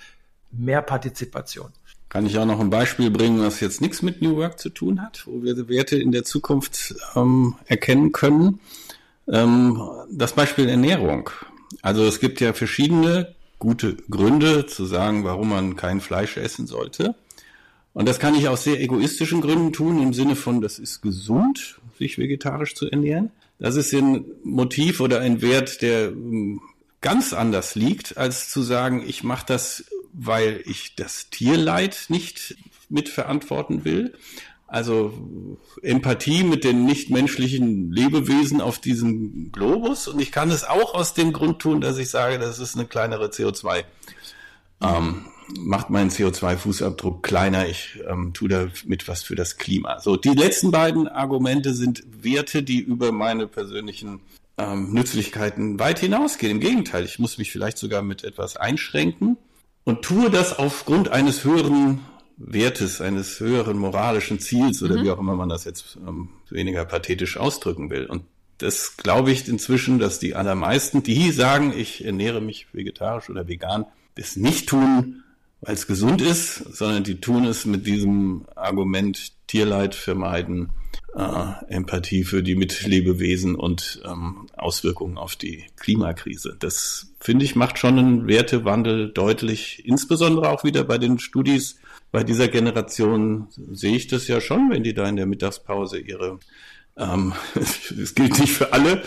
mehr 0.51 0.83
Partizipation. 0.83 1.71
Kann 2.09 2.25
ich 2.25 2.39
auch 2.39 2.47
noch 2.47 2.61
ein 2.61 2.71
Beispiel 2.71 3.11
bringen, 3.11 3.41
was 3.43 3.61
jetzt 3.61 3.81
nichts 3.81 4.01
mit 4.01 4.23
New 4.23 4.37
Work 4.37 4.59
zu 4.59 4.71
tun 4.71 5.03
hat, 5.03 5.27
wo 5.27 5.43
wir 5.43 5.69
Werte 5.69 5.99
in 5.99 6.11
der 6.11 6.25
Zukunft 6.25 6.95
ähm, 7.15 7.57
erkennen 7.67 8.13
können. 8.13 8.61
Ähm, 9.31 9.83
das 10.11 10.33
Beispiel 10.33 10.69
Ernährung. 10.69 11.29
Also 11.83 12.05
es 12.05 12.19
gibt 12.19 12.41
ja 12.41 12.55
verschiedene 12.55 13.35
gute 13.59 13.97
Gründe 14.11 14.67
zu 14.67 14.85
sagen, 14.85 15.25
warum 15.25 15.51
man 15.51 15.77
kein 15.77 16.01
Fleisch 16.01 16.37
essen 16.37 16.67
sollte. 16.67 17.15
Und 17.93 18.09
das 18.09 18.19
kann 18.19 18.35
ich 18.35 18.49
aus 18.49 18.65
sehr 18.65 18.81
egoistischen 18.81 19.41
Gründen 19.41 19.73
tun, 19.73 20.01
im 20.03 20.15
Sinne 20.15 20.37
von, 20.37 20.61
das 20.61 20.79
ist 20.79 21.01
gesund, 21.01 21.81
sich 21.99 22.19
vegetarisch 22.19 22.75
zu 22.75 22.89
ernähren. 22.89 23.31
Das 23.59 23.75
ist 23.75 23.93
ein 23.93 24.25
Motiv 24.45 25.01
oder 25.01 25.21
ein 25.21 25.43
Wert, 25.43 25.83
der 25.83 26.09
ähm, 26.09 26.61
ganz 27.01 27.33
anders 27.33 27.75
liegt, 27.75 28.17
als 28.17 28.51
zu 28.51 28.63
sagen, 28.63 29.03
ich 29.05 29.25
mache 29.25 29.47
das 29.47 29.85
weil 30.13 30.63
ich 30.67 30.95
das 30.97 31.31
Tierleid 31.31 32.07
nicht 32.09 32.57
mitverantworten 32.89 33.85
will. 33.85 34.15
Also 34.69 35.59
Empathie 35.81 36.45
mit 36.45 36.63
den 36.63 36.85
nichtmenschlichen 36.85 37.91
Lebewesen 37.91 38.61
auf 38.61 38.79
diesem 38.79 39.51
Globus. 39.51 40.09
Und 40.09 40.21
ich 40.21 40.31
kann 40.31 40.51
es 40.51 40.63
auch 40.63 40.95
aus 40.95 41.15
dem 41.15 41.33
Grund 41.33 41.59
tun, 41.59 41.81
dass 41.81 41.97
ich 41.97 42.11
sage, 42.11 42.39
das 42.39 42.59
ist 42.59 42.77
eine 42.77 42.87
kleinere 42.87 43.29
CO2. 43.29 43.85
Ähm, 44.83 45.25
macht 45.57 45.89
meinen 45.89 46.11
CO2-Fußabdruck 46.11 47.23
kleiner. 47.23 47.67
Ich 47.67 47.99
ähm, 48.07 48.35
tue 48.35 48.51
damit 48.51 49.09
was 49.09 49.23
für 49.23 49.35
das 49.35 49.57
Klima. 49.57 50.01
So, 50.01 50.17
die 50.17 50.35
letzten 50.35 50.71
beiden 50.71 51.09
Argumente 51.09 51.73
sind 51.73 52.05
Werte, 52.23 52.63
die 52.63 52.81
über 52.81 53.11
meine 53.11 53.47
persönlichen 53.47 54.21
ähm, 54.59 54.93
Nützlichkeiten 54.93 55.81
weit 55.81 55.99
hinausgehen. 56.01 56.53
Im 56.53 56.61
Gegenteil, 56.61 57.05
ich 57.07 57.19
muss 57.19 57.39
mich 57.39 57.51
vielleicht 57.51 57.79
sogar 57.79 58.03
mit 58.03 58.23
etwas 58.23 58.59
einschränken 58.59 59.39
und 59.85 60.03
tue 60.03 60.29
das 60.29 60.59
aufgrund 60.59 61.09
eines 61.09 61.45
höheren 61.45 62.01
Wertes, 62.39 63.01
eines 63.01 63.41
höheren 63.41 63.79
moralischen 63.79 64.39
Ziels 64.39 64.83
oder 64.83 64.99
mhm. 64.99 65.05
wie 65.05 65.11
auch 65.11 65.19
immer 65.19 65.35
man 65.35 65.49
das 65.49 65.65
jetzt 65.65 65.99
ähm, 66.07 66.29
weniger 66.51 66.85
pathetisch 66.85 67.37
ausdrücken 67.37 67.91
will. 67.91 68.07
Und 68.07 68.23
das 68.59 68.97
glaube 68.97 69.31
ich 69.31 69.49
inzwischen, 69.49 69.99
dass 69.99 70.19
die 70.19 70.35
allermeisten, 70.35 71.03
die 71.03 71.31
sagen, 71.33 71.73
ich 71.77 72.05
ernähre 72.05 72.41
mich 72.41 72.69
vegetarisch 72.73 73.29
oder 73.31 73.49
vegan, 73.49 73.87
das 74.15 74.37
nicht 74.37 74.69
tun, 74.69 75.23
weil 75.61 75.75
es 75.75 75.87
gesund 75.87 76.21
ist, 76.23 76.57
sondern 76.77 77.05
die 77.05 77.21
tun 77.21 77.45
es 77.45 77.67
mit 77.67 77.87
diesem 77.87 78.47
Argument 78.55 79.33
Tierleid 79.49 79.95
vermeiden, 79.95 80.71
äh, 81.17 81.53
Empathie 81.69 82.23
für 82.23 82.43
die 82.43 82.55
Mitlebewesen 82.55 83.55
und 83.55 84.03
ähm, 84.05 84.47
Auswirkungen 84.57 85.19
auf 85.19 85.37
die 85.37 85.65
Klimakrise. 85.77 86.57
Das 86.59 87.13
finde 87.21 87.45
ich 87.45 87.57
macht 87.57 87.79
schon 87.79 87.99
einen 87.99 88.27
Wertewandel 88.29 89.11
deutlich, 89.11 89.85
insbesondere 89.85 90.51
auch 90.51 90.65
wieder 90.65 90.85
bei 90.85 90.99
den 90.99 91.19
Studis. 91.19 91.79
Bei 92.11 92.25
dieser 92.25 92.49
Generation 92.49 93.49
sehe 93.73 93.97
ich 93.97 94.07
das 94.07 94.29
ja 94.29 94.41
schon, 94.41 94.71
wenn 94.71 94.83
die 94.83 94.95
da 94.95 95.09
in 95.09 95.17
der 95.17 95.27
Mittagspause 95.27 95.99
ihre 95.99 96.39
ähm, 96.99 97.33
es 97.55 98.15
gilt 98.15 98.39
nicht 98.39 98.53
für 98.53 98.73
alle. 98.73 99.03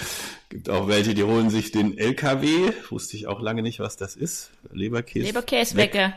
Gibt 0.50 0.70
auch 0.70 0.88
welche, 0.88 1.14
die 1.14 1.24
holen 1.24 1.50
sich 1.50 1.72
den 1.72 1.98
LKW. 1.98 2.72
Wusste 2.90 3.16
ich 3.18 3.28
auch 3.28 3.42
lange 3.42 3.62
nicht, 3.62 3.80
was 3.80 3.98
das 3.98 4.16
ist. 4.16 4.52
Leberkäse. 4.72 5.26
Leberkäswecker. 5.26 6.14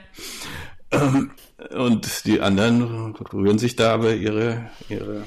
Ähm, 0.91 1.31
und 1.71 2.27
die 2.27 2.41
anderen 2.41 3.15
rühren 3.15 3.59
sich 3.59 3.77
da 3.77 3.93
aber 3.93 4.15
ihre, 4.15 4.71
ihre 4.89 5.25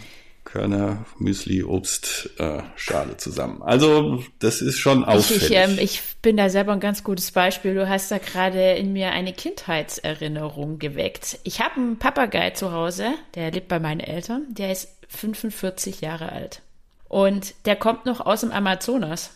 Körner, 0.48 1.06
Müsli, 1.18 1.62
Obst, 1.62 2.30
äh, 2.38 2.62
Schale 2.78 3.18
zusammen. 3.18 3.62
Also 3.62 4.24
das 4.40 4.62
ist 4.62 4.78
schon 4.80 5.04
auffällig. 5.04 5.44
Ich, 5.44 5.50
ich, 5.50 5.56
ähm, 5.56 5.78
ich 5.78 6.02
bin 6.22 6.38
da 6.38 6.50
selber 6.50 6.72
ein 6.72 6.80
ganz 6.80 7.04
gutes 7.04 7.32
Beispiel. 7.32 7.76
Du 7.76 7.90
hast 7.90 8.10
da 8.12 8.18
gerade 8.18 8.72
in 8.76 8.94
mir 8.94 9.12
eine 9.12 9.34
Kindheitserinnerung 9.34 10.80
geweckt. 10.80 11.40
Ich 11.44 11.60
habe 11.60 11.76
einen 11.76 12.00
Papagei 12.00 12.52
zu 12.52 12.72
Hause, 12.72 13.10
der 13.36 13.52
lebt 13.52 13.68
bei 13.68 13.80
meinen 13.80 14.00
Eltern. 14.00 14.46
Der 14.48 14.72
ist 14.72 14.88
45 15.10 16.00
Jahre 16.00 16.32
alt. 16.32 16.62
Und 17.10 17.54
der 17.66 17.76
kommt 17.76 18.06
noch 18.06 18.22
aus 18.22 18.40
dem 18.40 18.52
Amazonas 18.52 19.32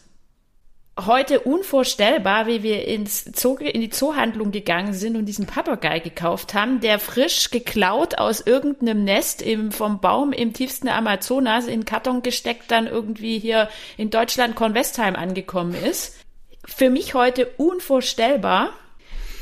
heute 0.99 1.39
unvorstellbar, 1.39 2.47
wie 2.47 2.63
wir 2.63 2.88
ins 2.88 3.23
Zoo, 3.36 3.56
in 3.58 3.82
die 3.82 3.89
Zoohandlung 3.89 4.51
gegangen 4.51 4.93
sind 4.93 5.15
und 5.15 5.25
diesen 5.25 5.45
Papagei 5.45 5.99
gekauft 5.99 6.54
haben, 6.54 6.82
der 6.82 6.99
frisch 6.99 7.49
geklaut 7.49 8.17
aus 8.17 8.41
irgendeinem 8.41 9.04
Nest 9.04 9.41
im, 9.41 9.71
vom 9.71 9.99
Baum 9.99 10.34
im 10.34 10.54
tiefsten 10.54 10.89
Amazonas 10.89 11.67
in 11.67 11.86
Karton 11.86 12.21
gesteckt 12.21 12.71
dann 12.71 12.88
irgendwie 12.88 13.39
hier 13.39 13.69
in 13.97 14.10
Deutschland 14.10 14.56
Kornwestheim 14.56 15.15
angekommen 15.15 15.75
ist. 15.75 16.17
Für 16.65 16.89
mich 16.89 17.13
heute 17.13 17.47
unvorstellbar. 17.58 18.71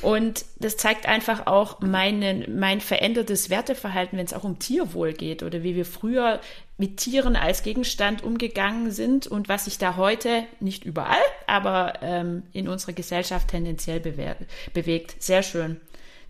Und 0.01 0.45
das 0.57 0.77
zeigt 0.77 1.07
einfach 1.07 1.45
auch 1.47 1.81
meinen, 1.81 2.59
mein 2.59 2.79
verändertes 2.79 3.49
Werteverhalten, 3.49 4.17
wenn 4.17 4.25
es 4.25 4.33
auch 4.33 4.43
um 4.43 4.59
Tierwohl 4.59 5.13
geht 5.13 5.43
oder 5.43 5.63
wie 5.63 5.75
wir 5.75 5.85
früher 5.85 6.39
mit 6.77 6.97
Tieren 6.97 7.35
als 7.35 7.63
Gegenstand 7.63 8.23
umgegangen 8.23 8.91
sind 8.91 9.27
und 9.27 9.49
was 9.49 9.65
sich 9.65 9.77
da 9.77 9.97
heute 9.97 10.45
nicht 10.62 10.85
überall, 10.85 11.17
aber 11.47 11.95
ähm, 12.01 12.43
in 12.53 12.69
unserer 12.69 12.93
Gesellschaft 12.93 13.49
tendenziell 13.49 13.99
bewegt. 13.99 15.21
Sehr 15.21 15.43
schön. 15.43 15.81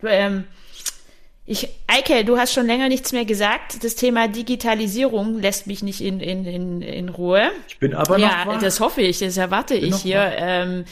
Ähm, 0.02 0.44
ich, 1.50 1.68
Eike, 1.88 2.24
du 2.24 2.38
hast 2.38 2.52
schon 2.52 2.66
länger 2.66 2.88
nichts 2.88 3.10
mehr 3.10 3.24
gesagt. 3.24 3.82
Das 3.82 3.96
Thema 3.96 4.28
Digitalisierung 4.28 5.40
lässt 5.40 5.66
mich 5.66 5.82
nicht 5.82 6.00
in, 6.00 6.20
in, 6.20 6.44
in, 6.44 6.80
in 6.80 7.08
Ruhe. 7.08 7.50
Ich 7.66 7.80
bin 7.80 7.92
aber 7.92 8.18
noch 8.18 8.24
Ja, 8.24 8.56
das 8.58 8.78
hoffe 8.78 9.00
ich, 9.00 9.18
das 9.18 9.36
erwarte 9.36 9.74
ich 9.74 9.96
hier. 9.96 10.32
Ähm, 10.36 10.84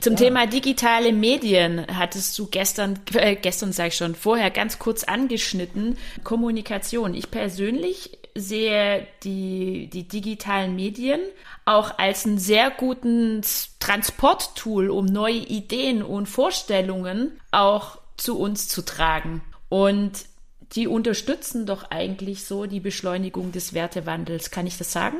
zum 0.00 0.14
ja. 0.14 0.20
Thema 0.20 0.46
digitale 0.46 1.12
Medien 1.12 1.84
hattest 1.92 2.38
du 2.38 2.46
gestern, 2.46 2.98
äh, 3.12 3.36
gestern 3.36 3.72
sage 3.72 3.88
ich 3.88 3.96
schon, 3.96 4.14
vorher 4.14 4.50
ganz 4.50 4.78
kurz 4.78 5.04
angeschnitten. 5.04 5.98
Kommunikation. 6.24 7.12
Ich 7.12 7.30
persönlich 7.30 8.18
sehe 8.34 9.06
die, 9.24 9.90
die 9.92 10.08
digitalen 10.08 10.74
Medien 10.74 11.20
auch 11.66 11.98
als 11.98 12.24
einen 12.24 12.38
sehr 12.38 12.70
guten 12.70 13.42
Transporttool, 13.78 14.88
um 14.88 15.04
neue 15.04 15.34
Ideen 15.34 16.02
und 16.02 16.30
Vorstellungen 16.30 17.38
auch 17.50 17.98
zu 18.16 18.38
uns 18.38 18.68
zu 18.68 18.80
tragen. 18.80 19.42
Und 19.68 20.26
die 20.72 20.86
unterstützen 20.86 21.66
doch 21.66 21.90
eigentlich 21.90 22.44
so 22.44 22.66
die 22.66 22.80
Beschleunigung 22.80 23.52
des 23.52 23.74
Wertewandels. 23.74 24.50
Kann 24.50 24.66
ich 24.66 24.78
das 24.78 24.92
sagen? 24.92 25.16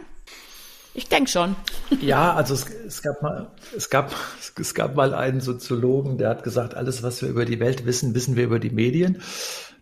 Ich 0.94 1.08
denke 1.08 1.30
schon. 1.30 1.54
Ja, 2.00 2.34
also 2.34 2.54
es, 2.54 2.68
es, 2.68 3.02
gab 3.02 3.22
mal, 3.22 3.50
es, 3.76 3.90
gab, 3.90 4.14
es 4.58 4.74
gab 4.74 4.94
mal 4.94 5.14
einen 5.14 5.40
Soziologen, 5.40 6.18
der 6.18 6.28
hat 6.28 6.42
gesagt, 6.44 6.74
alles, 6.74 7.02
was 7.02 7.22
wir 7.22 7.28
über 7.28 7.44
die 7.44 7.60
Welt 7.60 7.86
wissen, 7.86 8.14
wissen 8.14 8.36
wir 8.36 8.44
über 8.44 8.58
die 8.58 8.70
Medien. 8.70 9.20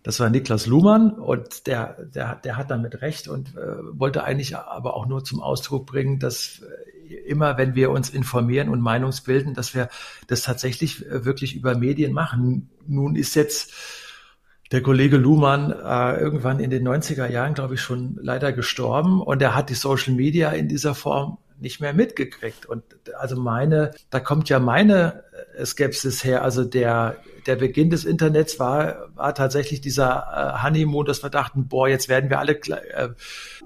Das 0.03 0.19
war 0.19 0.29
Niklas 0.29 0.67
Luhmann 0.67 1.11
und 1.11 1.67
der, 1.67 1.97
der, 2.05 2.35
der 2.35 2.55
hat 2.55 2.71
damit 2.71 3.01
recht 3.01 3.27
und 3.27 3.57
äh, 3.57 3.59
wollte 3.91 4.23
eigentlich 4.23 4.55
aber 4.55 4.95
auch 4.95 5.05
nur 5.05 5.23
zum 5.23 5.41
Ausdruck 5.41 5.85
bringen, 5.85 6.17
dass 6.17 6.61
äh, 6.61 7.13
immer, 7.27 7.57
wenn 7.57 7.75
wir 7.75 7.91
uns 7.91 8.09
informieren 8.09 8.69
und 8.69 8.79
Meinungsbilden, 8.79 9.53
dass 9.53 9.75
wir 9.75 9.89
das 10.27 10.43
tatsächlich 10.43 11.05
äh, 11.05 11.25
wirklich 11.25 11.55
über 11.55 11.75
Medien 11.77 12.13
machen. 12.13 12.69
Nun 12.87 13.15
ist 13.15 13.35
jetzt 13.35 13.73
der 14.71 14.81
Kollege 14.81 15.17
Luhmann 15.17 15.71
äh, 15.71 16.19
irgendwann 16.19 16.59
in 16.59 16.69
den 16.69 16.87
90er 16.87 17.29
Jahren, 17.29 17.53
glaube 17.53 17.75
ich, 17.75 17.81
schon 17.81 18.17
leider 18.21 18.51
gestorben 18.51 19.21
und 19.21 19.41
er 19.41 19.55
hat 19.55 19.69
die 19.69 19.75
Social 19.75 20.13
Media 20.13 20.51
in 20.51 20.67
dieser 20.67 20.95
Form 20.95 21.37
nicht 21.59 21.81
mehr 21.81 21.93
mitgekriegt. 21.93 22.65
Und 22.65 22.83
also 23.17 23.35
meine, 23.35 23.91
da 24.09 24.19
kommt 24.19 24.49
ja 24.49 24.59
meine 24.59 25.23
Skepsis 25.65 26.23
her. 26.23 26.43
Also 26.43 26.63
der, 26.63 27.17
der 27.45 27.55
Beginn 27.55 27.89
des 27.89 28.05
Internets 28.05 28.59
war, 28.59 29.09
war 29.15 29.33
tatsächlich 29.33 29.81
dieser 29.81 30.57
äh, 30.61 30.63
Honeymoon, 30.63 31.05
dass 31.05 31.23
wir 31.23 31.29
dachten, 31.29 31.67
boah, 31.67 31.87
jetzt 31.87 32.09
werden 32.09 32.29
wir 32.29 32.39
alle, 32.39 32.53
äh, 32.53 33.09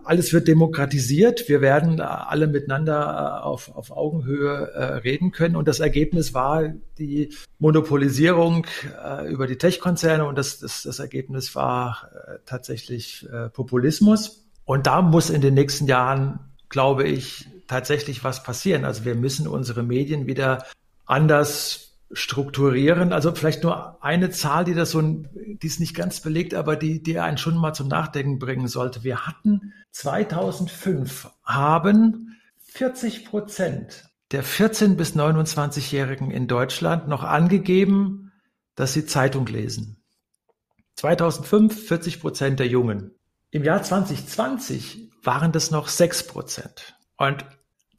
alles 0.03 0.33
wird 0.33 0.47
demokratisiert, 0.47 1.49
wir 1.49 1.61
werden 1.61 1.99
alle 1.99 2.47
miteinander 2.47 3.41
äh, 3.41 3.43
auf, 3.43 3.75
auf 3.75 3.91
Augenhöhe 3.91 4.71
äh, 4.73 4.83
reden 4.99 5.31
können. 5.31 5.55
Und 5.55 5.67
das 5.67 5.79
Ergebnis 5.79 6.33
war 6.33 6.73
die 6.97 7.33
Monopolisierung 7.59 8.67
äh, 9.03 9.31
über 9.31 9.47
die 9.47 9.57
Tech-Konzerne 9.57 10.25
und 10.25 10.37
das, 10.37 10.59
das, 10.59 10.83
das 10.83 10.99
Ergebnis 10.99 11.55
war 11.55 12.09
äh, 12.13 12.37
tatsächlich 12.45 13.27
äh, 13.31 13.49
Populismus. 13.49 14.45
Und 14.65 14.87
da 14.87 15.01
muss 15.01 15.29
in 15.29 15.41
den 15.41 15.53
nächsten 15.53 15.87
Jahren, 15.87 16.39
glaube 16.69 17.03
ich, 17.03 17.47
tatsächlich 17.67 18.23
was 18.23 18.43
passieren. 18.43 18.85
Also 18.85 19.05
wir 19.05 19.15
müssen 19.15 19.47
unsere 19.47 19.81
Medien 19.81 20.27
wieder 20.27 20.65
anders 21.05 21.99
strukturieren. 22.11 23.13
Also 23.13 23.33
vielleicht 23.33 23.63
nur 23.63 24.03
eine 24.03 24.29
Zahl, 24.29 24.65
die 24.65 24.73
das 24.73 24.91
so 24.91 25.01
die 25.01 25.67
ist 25.67 25.79
nicht 25.79 25.95
ganz 25.95 26.19
belegt, 26.19 26.53
aber 26.53 26.75
die, 26.75 27.01
die 27.01 27.19
einen 27.19 27.37
schon 27.37 27.57
mal 27.57 27.73
zum 27.73 27.87
Nachdenken 27.87 28.39
bringen 28.39 28.67
sollte. 28.67 29.03
Wir 29.03 29.27
hatten 29.27 29.73
2005 29.91 31.29
haben 31.43 32.37
40 32.63 33.25
Prozent 33.25 34.05
der 34.31 34.43
14 34.43 34.95
bis 34.95 35.15
29-Jährigen 35.15 36.31
in 36.31 36.47
Deutschland 36.47 37.07
noch 37.07 37.23
angegeben, 37.23 38.31
dass 38.75 38.93
sie 38.93 39.05
Zeitung 39.05 39.45
lesen. 39.45 40.01
2005 40.95 41.87
40 41.87 42.21
Prozent 42.21 42.59
der 42.59 42.67
Jungen. 42.67 43.11
Im 43.49 43.63
Jahr 43.63 43.83
2020 43.83 45.11
waren 45.23 45.51
das 45.51 45.71
noch 45.71 45.89
6 45.89 46.27
Prozent. 46.27 46.95
Und 47.17 47.45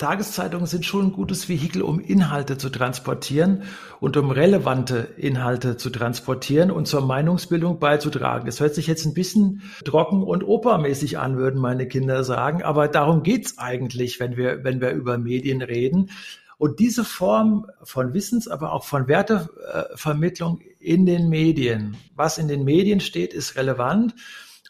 Tageszeitungen 0.02 0.66
sind 0.66 0.84
schon 0.84 1.06
ein 1.06 1.12
gutes 1.12 1.48
Vehikel, 1.48 1.80
um 1.80 2.00
Inhalte 2.00 2.58
zu 2.58 2.70
transportieren 2.70 3.62
und 4.00 4.16
um 4.16 4.32
relevante 4.32 5.14
Inhalte 5.16 5.76
zu 5.76 5.90
transportieren 5.90 6.72
und 6.72 6.88
zur 6.88 7.02
Meinungsbildung 7.02 7.78
beizutragen. 7.78 8.46
Das 8.46 8.58
hört 8.58 8.74
sich 8.74 8.88
jetzt 8.88 9.06
ein 9.06 9.14
bisschen 9.14 9.62
trocken 9.84 10.24
und 10.24 10.42
opermäßig 10.42 11.20
an, 11.20 11.36
würden 11.36 11.60
meine 11.60 11.86
Kinder 11.86 12.24
sagen, 12.24 12.64
aber 12.64 12.88
darum 12.88 13.22
geht's 13.22 13.58
eigentlich, 13.58 14.18
wenn 14.18 14.36
wir, 14.36 14.64
wenn 14.64 14.80
wir 14.80 14.90
über 14.90 15.18
Medien 15.18 15.62
reden. 15.62 16.10
Und 16.58 16.80
diese 16.80 17.04
Form 17.04 17.66
von 17.84 18.12
Wissens, 18.12 18.48
aber 18.48 18.72
auch 18.72 18.84
von 18.84 19.06
Wertevermittlung 19.06 20.62
in 20.80 21.06
den 21.06 21.28
Medien, 21.28 21.96
was 22.16 22.38
in 22.38 22.48
den 22.48 22.64
Medien 22.64 22.98
steht, 22.98 23.32
ist 23.32 23.54
relevant. 23.54 24.16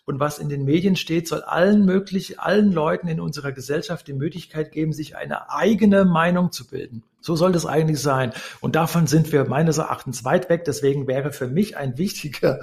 Und 0.05 0.19
was 0.19 0.39
in 0.39 0.49
den 0.49 0.65
Medien 0.65 0.97
steht, 0.97 1.29
soll 1.29 1.43
allen 1.43 1.85
möglich, 1.85 2.41
allen 2.41 2.73
Leuten 2.73 3.07
in 3.07 3.21
unserer 3.21 3.53
Gesellschaft 3.53 4.09
die 4.09 4.13
Möglichkeit 4.13 4.73
geben, 4.73 4.93
sich 4.93 5.17
eine 5.17 5.51
eigene 5.51 6.05
Meinung 6.05 6.51
zu 6.51 6.67
bilden. 6.67 7.05
So 7.21 7.37
soll 7.37 7.53
das 7.53 7.67
eigentlich 7.67 8.01
sein. 8.01 8.33
Und 8.61 8.75
davon 8.75 9.07
sind 9.07 9.31
wir 9.31 9.45
meines 9.45 9.79
Erachtens 9.79 10.25
weit 10.25 10.51
weg. 10.51 10.65
Deswegen 10.65 11.07
wäre 11.07 11.31
für 11.31 11.47
mich 11.47 11.77
ein 11.77 11.99
wichtiger, 11.99 12.59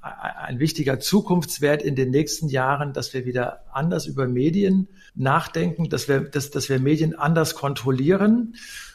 ein 0.00 0.60
wichtiger 0.60 0.98
Zukunftswert 0.98 1.82
in 1.82 1.94
den 1.94 2.10
nächsten 2.10 2.48
Jahren, 2.48 2.94
dass 2.94 3.12
wir 3.12 3.26
wieder 3.26 3.64
anders 3.72 4.06
über 4.06 4.26
Medien 4.26 4.88
nachdenken, 5.14 5.90
dass 5.90 6.08
wir, 6.08 6.20
dass, 6.20 6.50
dass 6.50 6.70
wir 6.70 6.80
Medien 6.80 7.14
anders 7.14 7.54
kontrollieren 7.54 8.54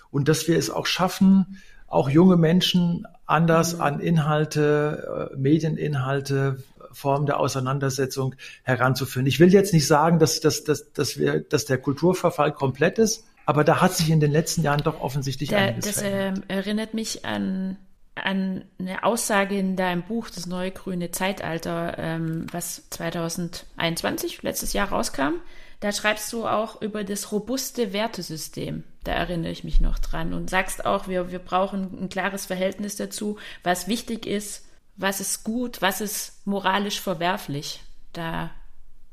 und 0.09 0.27
dass 0.27 0.47
wir 0.47 0.57
es 0.57 0.71
auch 0.71 0.87
schaffen, 0.87 1.59
auch 1.85 2.09
junge 2.09 2.37
Menschen 2.37 3.05
anders 3.27 3.79
an 3.79 3.99
Inhalte, 3.99 5.31
äh, 5.31 5.37
Medieninhalte 5.37 6.57
Form 6.91 7.25
der 7.25 7.39
Auseinandersetzung 7.39 8.35
heranzuführen. 8.63 9.27
Ich 9.27 9.39
will 9.39 9.51
jetzt 9.51 9.73
nicht 9.73 9.87
sagen, 9.87 10.19
dass, 10.19 10.39
dass, 10.39 10.63
dass, 10.63 10.91
dass, 10.93 11.17
wir, 11.17 11.41
dass 11.41 11.65
der 11.65 11.77
Kulturverfall 11.77 12.51
komplett 12.51 12.99
ist, 12.99 13.25
aber 13.45 13.63
da 13.63 13.81
hat 13.81 13.93
sich 13.93 14.09
in 14.09 14.19
den 14.19 14.31
letzten 14.31 14.61
Jahren 14.61 14.83
doch 14.83 14.99
offensichtlich 14.99 15.49
der, 15.49 15.59
einiges 15.59 15.85
Das 15.85 16.01
äh, 16.03 16.33
erinnert 16.49 16.93
mich 16.93 17.23
an, 17.23 17.77
an 18.15 18.65
eine 18.77 19.03
Aussage 19.03 19.57
in 19.57 19.75
deinem 19.77 20.03
Buch, 20.03 20.29
das 20.29 20.47
neue 20.47 20.71
grüne 20.71 21.11
Zeitalter, 21.11 21.95
ähm, 21.97 22.45
was 22.51 22.89
2021, 22.89 24.43
letztes 24.43 24.73
Jahr 24.73 24.89
rauskam. 24.89 25.35
Da 25.79 25.91
schreibst 25.91 26.33
du 26.33 26.45
auch 26.45 26.81
über 26.81 27.03
das 27.03 27.31
robuste 27.31 27.93
Wertesystem. 27.93 28.83
Da 29.03 29.13
erinnere 29.13 29.51
ich 29.51 29.63
mich 29.63 29.79
noch 29.79 29.99
dran 29.99 30.33
und 30.33 30.49
sagst 30.49 30.85
auch, 30.85 31.07
wir, 31.07 31.31
wir 31.31 31.39
brauchen 31.39 31.97
ein 32.01 32.09
klares 32.09 32.47
Verhältnis 32.47 32.97
dazu, 32.97 33.37
was 33.63 33.87
wichtig 33.87 34.25
ist 34.25 34.66
was 34.97 35.21
ist 35.21 35.43
gut, 35.43 35.81
was 35.81 36.01
ist 36.01 36.45
moralisch 36.45 36.99
verwerflich. 36.99 37.81
Da 38.13 38.51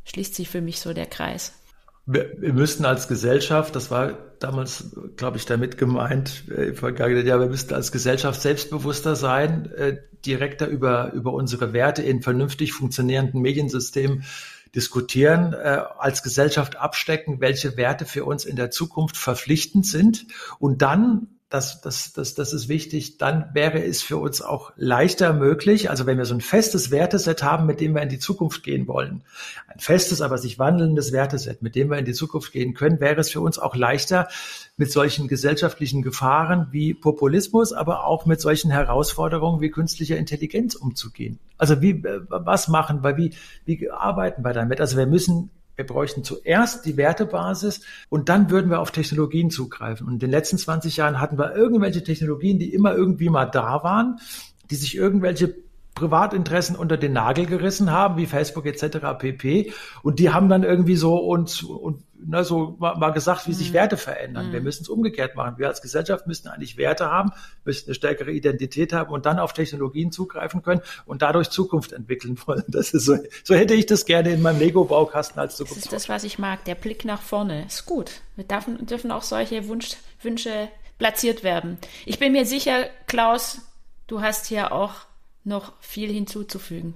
schließt 0.04 0.34
sich 0.34 0.48
für 0.48 0.60
mich 0.60 0.80
so 0.80 0.92
der 0.92 1.06
Kreis. 1.06 1.52
Wir, 2.06 2.32
wir 2.38 2.52
müssten 2.52 2.84
als 2.84 3.08
Gesellschaft, 3.08 3.74
das 3.76 3.90
war 3.90 4.12
damals, 4.38 4.94
glaube 5.16 5.38
ich, 5.38 5.46
damit 5.46 5.78
gemeint, 5.78 6.44
äh, 6.50 6.74
Jahr, 6.74 7.40
wir 7.40 7.46
müssten 7.46 7.72
als 7.72 7.92
Gesellschaft 7.92 8.42
selbstbewusster 8.42 9.16
sein, 9.16 9.70
äh, 9.72 9.96
direkter 10.26 10.66
über, 10.66 11.12
über 11.12 11.32
unsere 11.32 11.72
Werte 11.72 12.02
in 12.02 12.22
vernünftig 12.22 12.72
funktionierenden 12.72 13.40
Mediensystemen 13.40 14.24
diskutieren, 14.74 15.54
äh, 15.54 15.80
als 15.98 16.22
Gesellschaft 16.22 16.76
abstecken, 16.76 17.40
welche 17.40 17.76
Werte 17.76 18.04
für 18.04 18.24
uns 18.24 18.44
in 18.44 18.56
der 18.56 18.70
Zukunft 18.70 19.16
verpflichtend 19.16 19.86
sind 19.86 20.26
und 20.58 20.82
dann 20.82 21.33
das, 21.50 21.80
das, 21.82 22.12
das, 22.12 22.34
das 22.34 22.52
ist 22.52 22.68
wichtig, 22.68 23.18
dann 23.18 23.50
wäre 23.52 23.82
es 23.84 24.02
für 24.02 24.16
uns 24.16 24.42
auch 24.42 24.72
leichter 24.76 25.32
möglich, 25.32 25.88
also 25.90 26.04
wenn 26.06 26.18
wir 26.18 26.24
so 26.24 26.34
ein 26.34 26.40
festes 26.40 26.90
Werteset 26.90 27.42
haben, 27.42 27.66
mit 27.66 27.80
dem 27.80 27.94
wir 27.94 28.02
in 28.02 28.08
die 28.08 28.18
Zukunft 28.18 28.62
gehen 28.62 28.88
wollen, 28.88 29.22
ein 29.68 29.78
festes, 29.78 30.20
aber 30.20 30.38
sich 30.38 30.58
wandelndes 30.58 31.12
Werteset, 31.12 31.62
mit 31.62 31.76
dem 31.76 31.90
wir 31.90 31.98
in 31.98 32.04
die 32.04 32.12
Zukunft 32.12 32.52
gehen 32.52 32.74
können, 32.74 32.98
wäre 32.98 33.20
es 33.20 33.30
für 33.30 33.40
uns 33.40 33.58
auch 33.58 33.76
leichter, 33.76 34.28
mit 34.76 34.90
solchen 34.90 35.28
gesellschaftlichen 35.28 36.02
Gefahren 36.02 36.68
wie 36.72 36.94
Populismus, 36.94 37.72
aber 37.72 38.04
auch 38.04 38.26
mit 38.26 38.40
solchen 38.40 38.72
Herausforderungen 38.72 39.60
wie 39.60 39.70
künstlicher 39.70 40.16
Intelligenz 40.16 40.74
umzugehen. 40.74 41.38
Also 41.58 41.80
wie, 41.80 41.90
äh, 41.90 42.20
was 42.28 42.66
machen 42.66 43.04
wir, 43.04 43.16
wie, 43.16 43.32
wie 43.64 43.90
arbeiten 43.90 44.44
wir 44.44 44.52
damit? 44.52 44.80
Also 44.80 44.96
wir 44.96 45.06
müssen 45.06 45.50
wir 45.76 45.86
bräuchten 45.86 46.24
zuerst 46.24 46.84
die 46.86 46.96
Wertebasis 46.96 47.80
und 48.08 48.28
dann 48.28 48.50
würden 48.50 48.70
wir 48.70 48.80
auf 48.80 48.90
Technologien 48.90 49.50
zugreifen. 49.50 50.06
Und 50.06 50.14
in 50.14 50.18
den 50.20 50.30
letzten 50.30 50.58
20 50.58 50.96
Jahren 50.96 51.20
hatten 51.20 51.38
wir 51.38 51.54
irgendwelche 51.54 52.02
Technologien, 52.02 52.58
die 52.58 52.72
immer 52.72 52.94
irgendwie 52.94 53.28
mal 53.28 53.46
da 53.46 53.82
waren, 53.82 54.18
die 54.70 54.76
sich 54.76 54.96
irgendwelche 54.96 55.56
Privatinteressen 55.94 56.76
unter 56.76 56.96
den 56.96 57.12
Nagel 57.12 57.46
gerissen 57.46 57.90
haben, 57.90 58.16
wie 58.16 58.26
Facebook 58.26 58.66
etc. 58.66 58.98
pp. 59.18 59.72
Und 60.02 60.18
die 60.18 60.30
haben 60.30 60.48
dann 60.48 60.64
irgendwie 60.64 60.96
so 60.96 61.16
uns 61.16 61.62
und 61.62 62.02
na, 62.26 62.42
so 62.42 62.76
mal, 62.78 62.96
mal 62.96 63.10
gesagt, 63.10 63.46
wie 63.48 63.52
sich 63.52 63.70
mhm. 63.70 63.74
Werte 63.74 63.96
verändern. 63.96 64.48
Mhm. 64.48 64.52
Wir 64.52 64.60
müssen 64.60 64.82
es 64.82 64.88
umgekehrt 64.88 65.36
machen. 65.36 65.58
Wir 65.58 65.68
als 65.68 65.82
Gesellschaft 65.82 66.26
müssten 66.26 66.48
eigentlich 66.48 66.76
Werte 66.76 67.10
haben, 67.10 67.32
müssten 67.64 67.90
eine 67.90 67.94
stärkere 67.94 68.30
Identität 68.30 68.92
haben 68.92 69.12
und 69.12 69.26
dann 69.26 69.38
auf 69.38 69.52
Technologien 69.52 70.10
zugreifen 70.10 70.62
können 70.62 70.80
und 71.06 71.22
dadurch 71.22 71.50
Zukunft 71.50 71.92
entwickeln 71.92 72.38
wollen. 72.46 72.64
Das 72.68 72.92
ist 72.92 73.04
so, 73.04 73.16
so 73.44 73.54
hätte 73.54 73.74
ich 73.74 73.86
das 73.86 74.06
gerne 74.06 74.32
in 74.32 74.42
meinem 74.42 74.58
Lego-Baukasten 74.58 75.38
als 75.38 75.56
Zukunft. 75.56 75.76
Das 75.76 75.84
ist 75.84 75.92
das, 75.92 76.08
was 76.08 76.24
ich 76.24 76.38
mag. 76.38 76.64
Der 76.64 76.74
Blick 76.74 77.04
nach 77.04 77.22
vorne 77.22 77.66
ist 77.66 77.86
gut. 77.86 78.10
Wir 78.36 78.44
dürfen, 78.44 78.86
dürfen 78.86 79.10
auch 79.10 79.22
solche 79.22 79.68
Wunsch, 79.68 79.96
Wünsche 80.22 80.68
platziert 80.98 81.44
werden. 81.44 81.78
Ich 82.06 82.18
bin 82.18 82.32
mir 82.32 82.46
sicher, 82.46 82.86
Klaus, 83.06 83.60
du 84.06 84.22
hast 84.22 84.46
hier 84.46 84.72
auch 84.72 84.92
noch 85.44 85.72
viel 85.80 86.10
hinzuzufügen. 86.10 86.94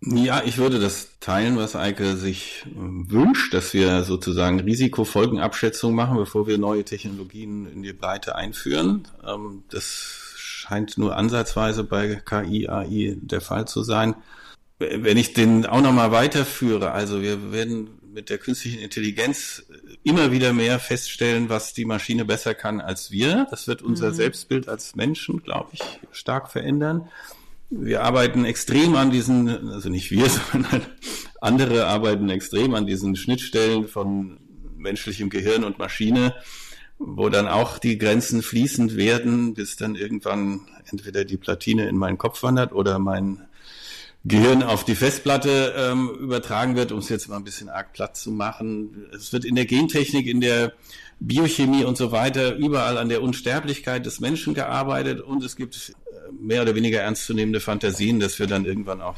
Ja, 0.00 0.42
ich 0.44 0.58
würde 0.58 0.78
das 0.78 1.18
teilen, 1.18 1.56
was 1.56 1.74
Eike 1.74 2.16
sich 2.16 2.64
ähm, 2.66 3.10
wünscht, 3.10 3.52
dass 3.52 3.74
wir 3.74 4.04
sozusagen 4.04 4.60
Risikofolgenabschätzung 4.60 5.92
machen, 5.92 6.16
bevor 6.16 6.46
wir 6.46 6.56
neue 6.56 6.84
Technologien 6.84 7.66
in 7.66 7.82
die 7.82 7.92
Breite 7.92 8.36
einführen. 8.36 9.08
Ähm, 9.26 9.64
das 9.70 10.34
scheint 10.36 10.98
nur 10.98 11.16
ansatzweise 11.16 11.82
bei 11.82 12.14
KI, 12.14 12.68
AI 12.68 13.16
der 13.20 13.40
Fall 13.40 13.66
zu 13.66 13.82
sein. 13.82 14.14
Wenn 14.78 15.16
ich 15.16 15.32
den 15.32 15.66
auch 15.66 15.80
nochmal 15.80 16.12
weiterführe, 16.12 16.92
also 16.92 17.20
wir 17.20 17.50
werden 17.50 17.90
mit 18.12 18.30
der 18.30 18.38
künstlichen 18.38 18.78
Intelligenz 18.78 19.64
immer 20.04 20.30
wieder 20.30 20.52
mehr 20.52 20.78
feststellen, 20.78 21.48
was 21.48 21.72
die 21.72 21.84
Maschine 21.84 22.24
besser 22.24 22.54
kann 22.54 22.80
als 22.80 23.10
wir. 23.10 23.48
Das 23.50 23.66
wird 23.66 23.82
unser 23.82 24.10
mhm. 24.10 24.14
Selbstbild 24.14 24.68
als 24.68 24.94
Menschen, 24.94 25.42
glaube 25.42 25.70
ich, 25.72 25.82
stark 26.12 26.52
verändern 26.52 27.08
wir 27.70 28.02
arbeiten 28.02 28.44
extrem 28.44 28.96
an 28.96 29.10
diesen, 29.10 29.70
also 29.70 29.88
nicht 29.88 30.10
wir, 30.10 30.28
sondern 30.52 30.82
andere 31.40 31.86
arbeiten 31.86 32.30
extrem 32.30 32.74
an 32.74 32.86
diesen 32.86 33.16
Schnittstellen 33.16 33.88
von 33.88 34.38
menschlichem 34.76 35.28
Gehirn 35.28 35.64
und 35.64 35.78
Maschine, 35.78 36.34
wo 36.98 37.28
dann 37.28 37.46
auch 37.46 37.78
die 37.78 37.98
Grenzen 37.98 38.42
fließend 38.42 38.96
werden, 38.96 39.54
bis 39.54 39.76
dann 39.76 39.94
irgendwann 39.94 40.62
entweder 40.90 41.24
die 41.24 41.36
Platine 41.36 41.88
in 41.88 41.96
meinen 41.96 42.18
Kopf 42.18 42.42
wandert 42.42 42.72
oder 42.72 42.98
mein 42.98 43.46
Gehirn 44.24 44.62
auf 44.62 44.84
die 44.84 44.96
Festplatte 44.96 45.74
ähm, 45.76 46.10
übertragen 46.18 46.74
wird, 46.74 46.90
um 46.90 46.98
es 46.98 47.08
jetzt 47.08 47.28
mal 47.28 47.36
ein 47.36 47.44
bisschen 47.44 47.68
arg 47.68 47.92
platt 47.92 48.16
zu 48.16 48.32
machen. 48.32 49.06
Es 49.14 49.32
wird 49.32 49.44
in 49.44 49.54
der 49.54 49.64
Gentechnik, 49.64 50.26
in 50.26 50.40
der 50.40 50.72
Biochemie 51.20 51.84
und 51.84 51.96
so 51.96 52.12
weiter 52.12 52.56
überall 52.56 52.98
an 52.98 53.08
der 53.08 53.22
Unsterblichkeit 53.22 54.06
des 54.06 54.20
Menschen 54.20 54.54
gearbeitet 54.54 55.20
und 55.20 55.42
es 55.42 55.56
gibt 55.56 55.94
mehr 56.40 56.62
oder 56.62 56.74
weniger 56.74 57.00
ernstzunehmende 57.00 57.60
Fantasien, 57.60 58.20
dass 58.20 58.38
wir 58.38 58.46
dann 58.46 58.64
irgendwann 58.64 59.00
auch 59.00 59.16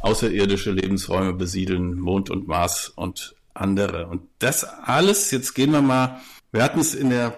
außerirdische 0.00 0.70
Lebensräume 0.70 1.32
besiedeln, 1.32 1.98
Mond 1.98 2.30
und 2.30 2.48
Mars 2.48 2.92
und 2.94 3.34
andere. 3.54 4.06
Und 4.06 4.22
das 4.38 4.64
alles, 4.64 5.30
jetzt 5.30 5.54
gehen 5.54 5.72
wir 5.72 5.82
mal, 5.82 6.20
wir 6.50 6.62
hatten 6.62 6.80
es 6.80 6.94
in 6.94 7.10
der 7.10 7.36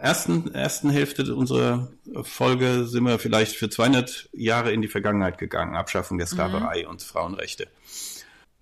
ersten, 0.00 0.52
ersten 0.52 0.90
Hälfte 0.90 1.34
unserer 1.34 1.90
Folge, 2.22 2.86
sind 2.86 3.04
wir 3.04 3.18
vielleicht 3.18 3.56
für 3.56 3.70
200 3.70 4.28
Jahre 4.32 4.72
in 4.72 4.82
die 4.82 4.88
Vergangenheit 4.88 5.38
gegangen, 5.38 5.74
Abschaffung 5.74 6.18
der 6.18 6.26
Sklaverei 6.26 6.82
mhm. 6.82 6.90
und 6.90 7.02
Frauenrechte. 7.02 7.68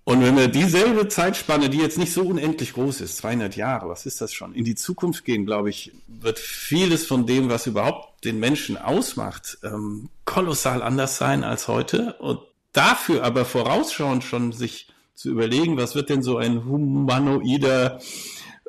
Und 0.09 0.23
wenn 0.23 0.35
wir 0.37 0.47
dieselbe 0.47 1.07
Zeitspanne, 1.07 1.69
die 1.69 1.77
jetzt 1.77 1.99
nicht 1.99 2.11
so 2.11 2.23
unendlich 2.23 2.73
groß 2.73 3.01
ist, 3.01 3.17
200 3.17 3.55
Jahre, 3.55 3.89
was 3.89 4.07
ist 4.07 4.21
das 4.21 4.33
schon, 4.33 4.55
in 4.55 4.63
die 4.65 4.73
Zukunft 4.73 5.23
gehen, 5.23 5.45
glaube 5.45 5.69
ich, 5.69 5.91
wird 6.07 6.39
vieles 6.39 7.05
von 7.05 7.27
dem, 7.27 7.51
was 7.51 7.67
überhaupt 7.67 8.25
den 8.25 8.39
Menschen 8.39 8.75
ausmacht, 8.75 9.59
ähm, 9.61 10.09
kolossal 10.25 10.81
anders 10.81 11.19
sein 11.19 11.43
als 11.43 11.67
heute. 11.67 12.13
Und 12.13 12.39
dafür 12.73 13.23
aber 13.23 13.45
vorausschauend 13.45 14.23
schon 14.23 14.51
sich 14.51 14.87
zu 15.13 15.29
überlegen, 15.29 15.77
was 15.77 15.93
wird 15.93 16.09
denn 16.09 16.23
so 16.23 16.37
ein 16.37 16.65
humanoider, 16.65 17.99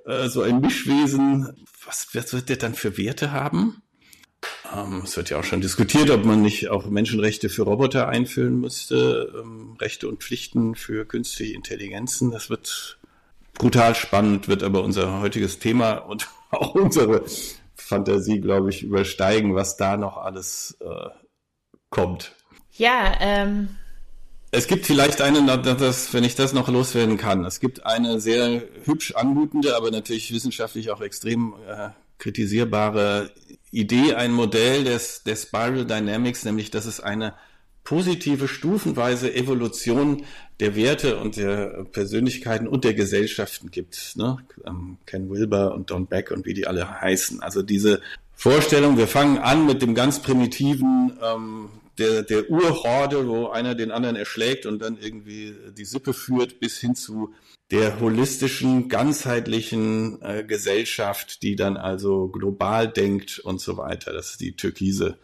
äh, 0.05 0.29
so 0.29 0.43
ein 0.43 0.61
Mischwesen, 0.61 1.57
was, 1.87 2.09
was 2.13 2.35
wird 2.35 2.51
der 2.51 2.57
dann 2.59 2.75
für 2.75 2.99
Werte 2.99 3.33
haben? 3.33 3.81
Ähm, 4.77 5.03
es 5.05 5.17
wird 5.17 5.31
ja 5.31 5.39
auch 5.39 5.45
schon 5.45 5.61
diskutiert, 5.61 6.11
ob 6.11 6.25
man 6.25 6.43
nicht 6.43 6.69
auch 6.69 6.87
Menschenrechte 6.87 7.49
für 7.49 7.63
Roboter 7.63 8.09
einfüllen 8.09 8.61
müsste, 8.61 9.33
ähm, 9.41 9.77
Rechte 9.81 10.09
und 10.09 10.23
Pflichten 10.23 10.75
für 10.75 11.05
künstliche 11.05 11.55
Intelligenzen. 11.55 12.31
Das 12.31 12.51
wird 12.51 12.99
brutal 13.55 13.95
spannend, 13.95 14.49
wird 14.49 14.63
aber 14.63 14.83
unser 14.83 15.21
heutiges 15.21 15.59
Thema 15.59 15.95
und 15.95 16.29
auch 16.51 16.75
unsere 16.75 17.25
Fantasie, 17.75 18.41
glaube 18.41 18.71
ich, 18.71 18.83
übersteigen, 18.83 19.55
was 19.55 19.77
da 19.77 19.97
noch 19.97 20.17
alles 20.17 20.77
äh, 20.81 21.11
kommt. 21.91 22.33
Ja, 22.73 23.17
ähm. 23.21 23.77
Es 24.53 24.67
gibt 24.67 24.85
vielleicht 24.85 25.21
eine, 25.21 25.59
das, 25.59 26.13
wenn 26.13 26.25
ich 26.25 26.35
das 26.35 26.53
noch 26.53 26.69
loswerden 26.69 27.17
kann, 27.17 27.45
es 27.45 27.61
gibt 27.61 27.87
eine 27.87 28.21
sehr 28.21 28.63
hübsch 28.85 29.15
anmutende, 29.15 29.77
aber 29.77 29.93
natürlich 29.93 30.33
wissenschaftlich 30.33 30.91
auch 30.91 31.01
extrem 31.01 31.55
äh, 31.69 31.91
kritisierbare 32.19 33.31
Idee, 33.71 34.15
ein 34.15 34.33
Modell 34.33 34.85
des, 34.85 35.23
des 35.23 35.43
Spiral 35.43 35.87
Dynamics, 35.87 36.45
nämlich 36.45 36.71
dass 36.71 36.87
es 36.87 37.01
eine 37.01 37.35
positive, 37.85 38.47
stufenweise 38.49 39.35
Evolution 39.35 40.25
der 40.61 40.77
Werte 40.77 41.19
und 41.19 41.37
der 41.37 41.85
Persönlichkeiten 41.93 42.69
und 42.69 42.85
der 42.85 42.95
Gesellschaften 42.95 43.71
gibt. 43.71 44.17
Ne? 44.17 44.37
Ähm, 44.67 44.99
Ken 45.07 45.31
Wilber 45.31 45.75
und 45.75 45.91
Don 45.91 46.07
Beck 46.07 46.31
und 46.31 46.47
wie 46.47 46.55
die 46.55 46.67
alle 46.67 47.01
heißen. 47.01 47.43
Also 47.43 47.63
diese 47.63 48.01
Vorstellung, 48.35 48.97
wir 48.97 49.09
fangen 49.09 49.39
an 49.39 49.67
mit 49.67 49.83
dem 49.83 49.95
ganz 49.95 50.21
primitiven 50.21 51.19
ähm, 51.23 51.69
der, 51.99 52.23
der 52.23 52.51
Urhorde, 52.51 53.27
wo 53.27 53.49
einer 53.49 53.75
den 53.75 53.91
anderen 53.91 54.17
erschlägt 54.17 54.67
und 54.67 54.81
dann 54.81 54.99
irgendwie 55.01 55.55
die 55.77 55.85
Sippe 55.85 56.13
führt, 56.13 56.61
bis 56.61 56.79
hin 56.79 56.95
zu 56.95 57.35
der 57.71 58.01
holistischen, 58.01 58.89
ganzheitlichen 58.89 60.21
äh, 60.23 60.45
Gesellschaft, 60.45 61.43
die 61.43 61.55
dann 61.55 61.77
also 61.77 62.29
global 62.29 62.89
denkt 62.89 63.39
und 63.39 63.61
so 63.61 63.77
weiter. 63.77 64.13
Das 64.13 64.33
ist 64.33 64.41
die 64.41 64.53
türkise 64.53 65.19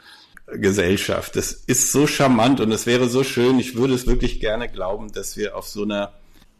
Gesellschaft. 0.46 1.34
Das 1.34 1.52
ist 1.52 1.90
so 1.90 2.06
charmant 2.06 2.60
und 2.60 2.70
es 2.70 2.86
wäre 2.86 3.08
so 3.08 3.24
schön. 3.24 3.58
Ich 3.58 3.74
würde 3.74 3.94
es 3.94 4.06
wirklich 4.06 4.38
gerne 4.38 4.68
glauben, 4.68 5.10
dass 5.12 5.36
wir 5.36 5.56
auf 5.56 5.66
so 5.66 5.82
einer 5.82 6.12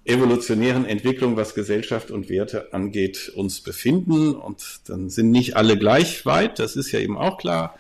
evolutionären 0.04 0.84
Entwicklung, 0.84 1.36
was 1.36 1.54
Gesellschaft 1.54 2.10
und 2.10 2.28
Werte 2.28 2.72
angeht, 2.72 3.32
uns 3.34 3.60
befinden. 3.60 4.34
Und 4.34 4.80
dann 4.86 5.08
sind 5.08 5.30
nicht 5.30 5.56
alle 5.56 5.78
gleich 5.78 6.26
weit. 6.26 6.58
Das 6.58 6.74
ist 6.74 6.90
ja 6.90 6.98
eben 6.98 7.16
auch 7.16 7.38
klar. 7.38 7.78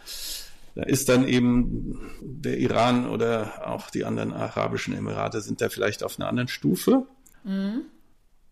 Da 0.76 0.82
ist 0.82 1.08
dann 1.08 1.26
eben 1.26 1.98
der 2.20 2.58
Iran 2.58 3.08
oder 3.08 3.66
auch 3.66 3.90
die 3.90 4.04
anderen 4.04 4.32
arabischen 4.32 4.94
Emirate 4.94 5.40
sind 5.40 5.60
da 5.60 5.70
vielleicht 5.70 6.04
auf 6.04 6.20
einer 6.20 6.28
anderen 6.28 6.48
Stufe. 6.48 7.06
Mhm. 7.44 7.82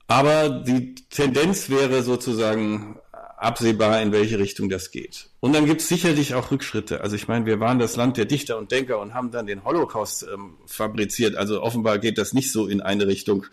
Aber 0.06 0.48
die 0.48 0.94
Tendenz 1.10 1.70
wäre 1.70 2.02
sozusagen 2.02 2.98
absehbar, 3.44 4.00
in 4.00 4.12
welche 4.12 4.38
Richtung 4.38 4.68
das 4.68 4.90
geht. 4.90 5.28
Und 5.40 5.54
dann 5.54 5.66
gibt 5.66 5.82
es 5.82 5.88
sicherlich 5.88 6.34
auch 6.34 6.50
Rückschritte. 6.50 7.02
Also 7.02 7.16
ich 7.16 7.28
meine, 7.28 7.46
wir 7.46 7.60
waren 7.60 7.78
das 7.78 7.96
Land 7.96 8.16
der 8.16 8.24
Dichter 8.24 8.58
und 8.58 8.72
Denker 8.72 9.00
und 9.00 9.14
haben 9.14 9.30
dann 9.30 9.46
den 9.46 9.64
Holocaust 9.64 10.26
ähm, 10.32 10.54
fabriziert. 10.66 11.36
Also 11.36 11.62
offenbar 11.62 11.98
geht 11.98 12.18
das 12.18 12.32
nicht 12.32 12.50
so 12.50 12.66
in 12.66 12.80
eine 12.80 13.06
Richtung 13.06 13.44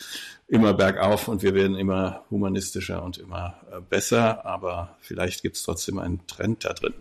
immer 0.48 0.74
bergauf 0.74 1.28
und 1.28 1.44
wir 1.44 1.54
werden 1.54 1.76
immer 1.76 2.26
humanistischer 2.30 3.04
und 3.04 3.18
immer 3.18 3.56
äh, 3.72 3.82
besser. 3.82 4.46
Aber 4.46 4.96
vielleicht 5.02 5.42
gibt 5.42 5.58
es 5.58 5.64
trotzdem 5.64 6.00
einen 6.00 6.26
Trend 6.28 6.64
da 6.64 6.74
drin. 6.74 6.94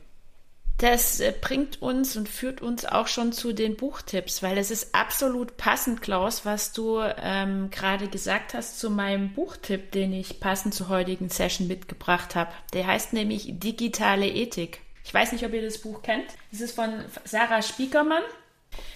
Das 0.80 1.20
äh, 1.20 1.34
bringt 1.38 1.82
uns 1.82 2.16
und 2.16 2.26
führt 2.26 2.62
uns 2.62 2.86
auch 2.86 3.06
schon 3.06 3.32
zu 3.32 3.52
den 3.52 3.76
Buchtipps, 3.76 4.42
weil 4.42 4.56
es 4.56 4.70
ist 4.70 4.94
absolut 4.94 5.58
passend, 5.58 6.00
Klaus, 6.00 6.46
was 6.46 6.72
du 6.72 7.00
ähm, 7.18 7.70
gerade 7.70 8.08
gesagt 8.08 8.54
hast 8.54 8.80
zu 8.80 8.88
meinem 8.88 9.34
Buchtipp, 9.34 9.92
den 9.92 10.14
ich 10.14 10.40
passend 10.40 10.72
zur 10.72 10.88
heutigen 10.88 11.28
Session 11.28 11.68
mitgebracht 11.68 12.34
habe. 12.34 12.50
Der 12.72 12.86
heißt 12.86 13.12
nämlich 13.12 13.58
Digitale 13.58 14.26
Ethik. 14.26 14.80
Ich 15.04 15.12
weiß 15.12 15.32
nicht, 15.32 15.44
ob 15.44 15.52
ihr 15.52 15.60
das 15.60 15.76
Buch 15.76 16.00
kennt. 16.00 16.24
Es 16.50 16.62
ist 16.62 16.74
von 16.74 17.04
Sarah 17.24 17.60
Spiekermann. 17.60 18.22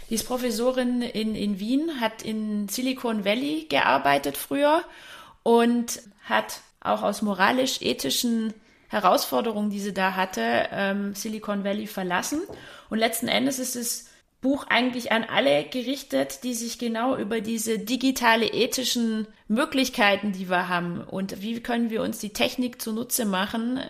Die 0.08 0.14
ist 0.14 0.26
Professorin 0.26 1.02
in, 1.02 1.34
in 1.34 1.60
Wien, 1.60 2.00
hat 2.00 2.22
in 2.22 2.66
Silicon 2.70 3.26
Valley 3.26 3.66
gearbeitet 3.68 4.38
früher 4.38 4.84
und 5.42 6.00
hat 6.22 6.60
auch 6.80 7.02
aus 7.02 7.20
moralisch-ethischen 7.20 8.54
Herausforderungen, 8.94 9.70
die 9.70 9.80
sie 9.80 9.92
da 9.92 10.14
hatte, 10.14 10.68
ähm, 10.70 11.14
Silicon 11.16 11.64
Valley 11.64 11.88
verlassen. 11.88 12.40
Und 12.90 12.98
letzten 12.98 13.26
Endes 13.26 13.58
ist 13.58 13.74
das 13.74 14.06
Buch 14.40 14.66
eigentlich 14.68 15.10
an 15.10 15.24
alle 15.24 15.64
gerichtet, 15.64 16.44
die 16.44 16.54
sich 16.54 16.78
genau 16.78 17.16
über 17.16 17.40
diese 17.40 17.80
digitale 17.80 18.46
ethischen 18.46 19.26
Möglichkeiten, 19.48 20.30
die 20.30 20.48
wir 20.48 20.68
haben 20.68 21.02
und 21.02 21.42
wie 21.42 21.60
können 21.60 21.90
wir 21.90 22.02
uns 22.02 22.18
die 22.18 22.32
Technik 22.32 22.80
zunutze 22.80 23.24
machen 23.24 23.80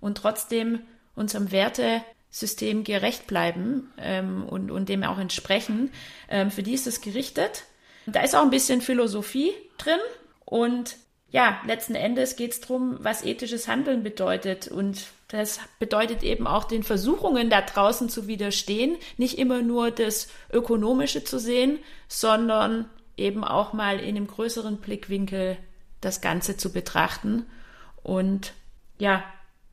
und 0.00 0.18
trotzdem 0.18 0.80
unserem 1.14 1.52
Wertesystem 1.52 2.82
gerecht 2.82 3.28
bleiben 3.28 3.92
ähm, 3.98 4.44
und, 4.44 4.72
und 4.72 4.88
dem 4.88 5.04
auch 5.04 5.18
entsprechen. 5.18 5.92
Ähm, 6.28 6.50
für 6.50 6.64
die 6.64 6.74
ist 6.74 6.88
es 6.88 7.00
gerichtet. 7.00 7.64
Da 8.06 8.22
ist 8.22 8.34
auch 8.34 8.42
ein 8.42 8.50
bisschen 8.50 8.80
Philosophie 8.80 9.52
drin 9.76 10.00
und 10.44 10.96
ja, 11.30 11.60
letzten 11.66 11.94
Endes 11.94 12.36
geht 12.36 12.52
es 12.52 12.60
darum, 12.60 12.96
was 13.00 13.24
ethisches 13.24 13.68
Handeln 13.68 14.02
bedeutet. 14.02 14.68
Und 14.68 15.08
das 15.28 15.60
bedeutet 15.78 16.22
eben 16.22 16.46
auch 16.46 16.64
den 16.64 16.82
Versuchungen 16.82 17.50
da 17.50 17.60
draußen 17.60 18.08
zu 18.08 18.26
widerstehen, 18.26 18.96
nicht 19.18 19.38
immer 19.38 19.62
nur 19.62 19.90
das 19.90 20.28
Ökonomische 20.50 21.24
zu 21.24 21.38
sehen, 21.38 21.78
sondern 22.08 22.88
eben 23.16 23.44
auch 23.44 23.72
mal 23.72 24.00
in 24.00 24.16
einem 24.16 24.26
größeren 24.26 24.78
Blickwinkel 24.78 25.58
das 26.00 26.20
Ganze 26.20 26.56
zu 26.56 26.72
betrachten. 26.72 27.44
Und 28.02 28.54
ja, 28.98 29.22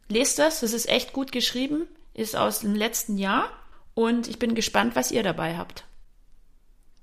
lest 0.09 0.39
das, 0.39 0.59
das 0.59 0.73
ist 0.73 0.89
echt 0.89 1.13
gut 1.13 1.31
geschrieben, 1.31 1.87
ist 2.13 2.35
aus 2.35 2.59
dem 2.59 2.75
letzten 2.75 3.17
Jahr 3.17 3.49
und 3.93 4.27
ich 4.27 4.39
bin 4.39 4.55
gespannt, 4.55 4.95
was 4.95 5.11
ihr 5.11 5.23
dabei 5.23 5.57
habt. 5.57 5.85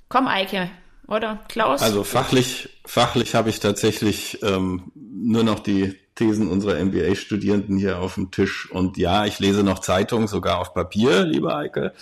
Komm, 0.09 0.27
Eike, 0.27 0.71
oder 1.09 1.41
Klaus? 1.49 1.83
Also 1.83 2.05
fachlich, 2.05 2.69
fachlich 2.85 3.35
habe 3.35 3.51
ich 3.51 3.61
tatsächlich 3.61 4.39
ähm, 4.43 4.93
nur 4.95 5.45
noch 5.45 5.61
die 5.61 5.95
Thesen 6.15 6.49
unserer 6.49 6.83
MBA-Studierenden 6.85 7.79
hier 7.79 7.99
auf 7.99 8.15
dem 8.15 8.31
Tisch. 8.31 8.71
Und 8.71 8.97
ja, 8.99 9.25
ich 9.25 9.39
lese 9.39 9.63
noch 9.63 9.79
Zeitungen, 9.79 10.29
sogar 10.29 10.59
auf 10.59 10.75
Papier, 10.75 11.25
lieber 11.25 11.57
Eike. 11.57 11.93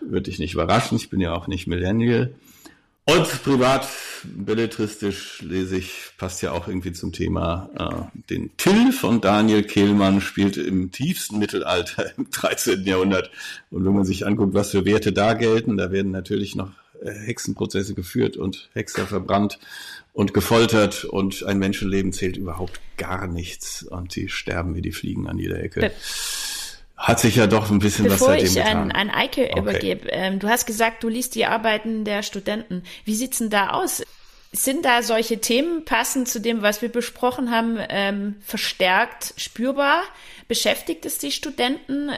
Würde 0.00 0.30
dich 0.30 0.38
nicht 0.38 0.54
überraschen, 0.54 0.96
ich 0.96 1.10
bin 1.10 1.20
ja 1.20 1.34
auch 1.34 1.46
nicht 1.46 1.66
Millennial. 1.66 2.34
Und 3.04 3.42
privat, 3.42 3.88
belletristisch 4.22 5.42
lese 5.42 5.76
ich, 5.76 6.12
passt 6.18 6.40
ja 6.40 6.52
auch 6.52 6.68
irgendwie 6.68 6.92
zum 6.92 7.12
Thema, 7.12 7.68
äh, 7.76 8.20
den 8.30 8.56
Till 8.56 8.92
von 8.92 9.20
Daniel 9.20 9.64
Kehlmann 9.64 10.20
spielt 10.20 10.56
im 10.56 10.92
tiefsten 10.92 11.38
Mittelalter 11.38 12.16
im 12.16 12.30
13. 12.30 12.84
Jahrhundert. 12.84 13.30
Und 13.70 13.84
wenn 13.84 13.92
man 13.92 14.04
sich 14.04 14.24
anguckt, 14.24 14.54
was 14.54 14.70
für 14.70 14.84
Werte 14.84 15.12
da 15.12 15.34
gelten, 15.34 15.76
da 15.76 15.90
werden 15.90 16.12
natürlich 16.12 16.54
noch 16.54 16.70
Hexenprozesse 17.04 17.94
geführt 17.94 18.36
und 18.36 18.70
Hexer 18.72 19.06
verbrannt 19.06 19.58
und 20.12 20.34
gefoltert 20.34 21.04
und 21.04 21.42
ein 21.44 21.58
Menschenleben 21.58 22.12
zählt 22.12 22.36
überhaupt 22.36 22.80
gar 22.96 23.26
nichts 23.26 23.82
und 23.82 24.14
die 24.14 24.28
sterben 24.28 24.74
wie 24.74 24.82
die 24.82 24.92
Fliegen 24.92 25.26
an 25.26 25.38
jeder 25.38 25.62
Ecke. 25.62 25.80
Be 25.80 25.92
Hat 26.96 27.20
sich 27.20 27.36
ja 27.36 27.46
doch 27.46 27.70
ein 27.70 27.78
bisschen 27.78 28.04
Bevor 28.04 28.28
was 28.28 28.34
seitdem 28.34 28.46
ich 28.46 28.54
getan. 28.54 28.90
an, 28.90 28.92
an 28.92 29.10
Eike 29.10 29.48
okay. 29.50 29.58
übergebe, 29.58 30.08
ähm, 30.10 30.38
du 30.38 30.48
hast 30.48 30.66
gesagt, 30.66 31.02
du 31.02 31.08
liest 31.08 31.34
die 31.34 31.46
Arbeiten 31.46 32.04
der 32.04 32.22
Studenten. 32.22 32.82
Wie 33.04 33.14
sieht's 33.14 33.38
denn 33.38 33.50
da 33.50 33.70
aus? 33.70 34.02
Sind 34.54 34.84
da 34.84 35.02
solche 35.02 35.40
Themen 35.40 35.86
passend 35.86 36.28
zu 36.28 36.38
dem, 36.38 36.60
was 36.60 36.82
wir 36.82 36.90
besprochen 36.90 37.50
haben, 37.50 37.78
ähm, 37.88 38.36
verstärkt 38.44 39.32
spürbar? 39.38 40.02
Beschäftigt 40.46 41.06
es 41.06 41.16
die 41.16 41.32
Studenten? 41.32 42.10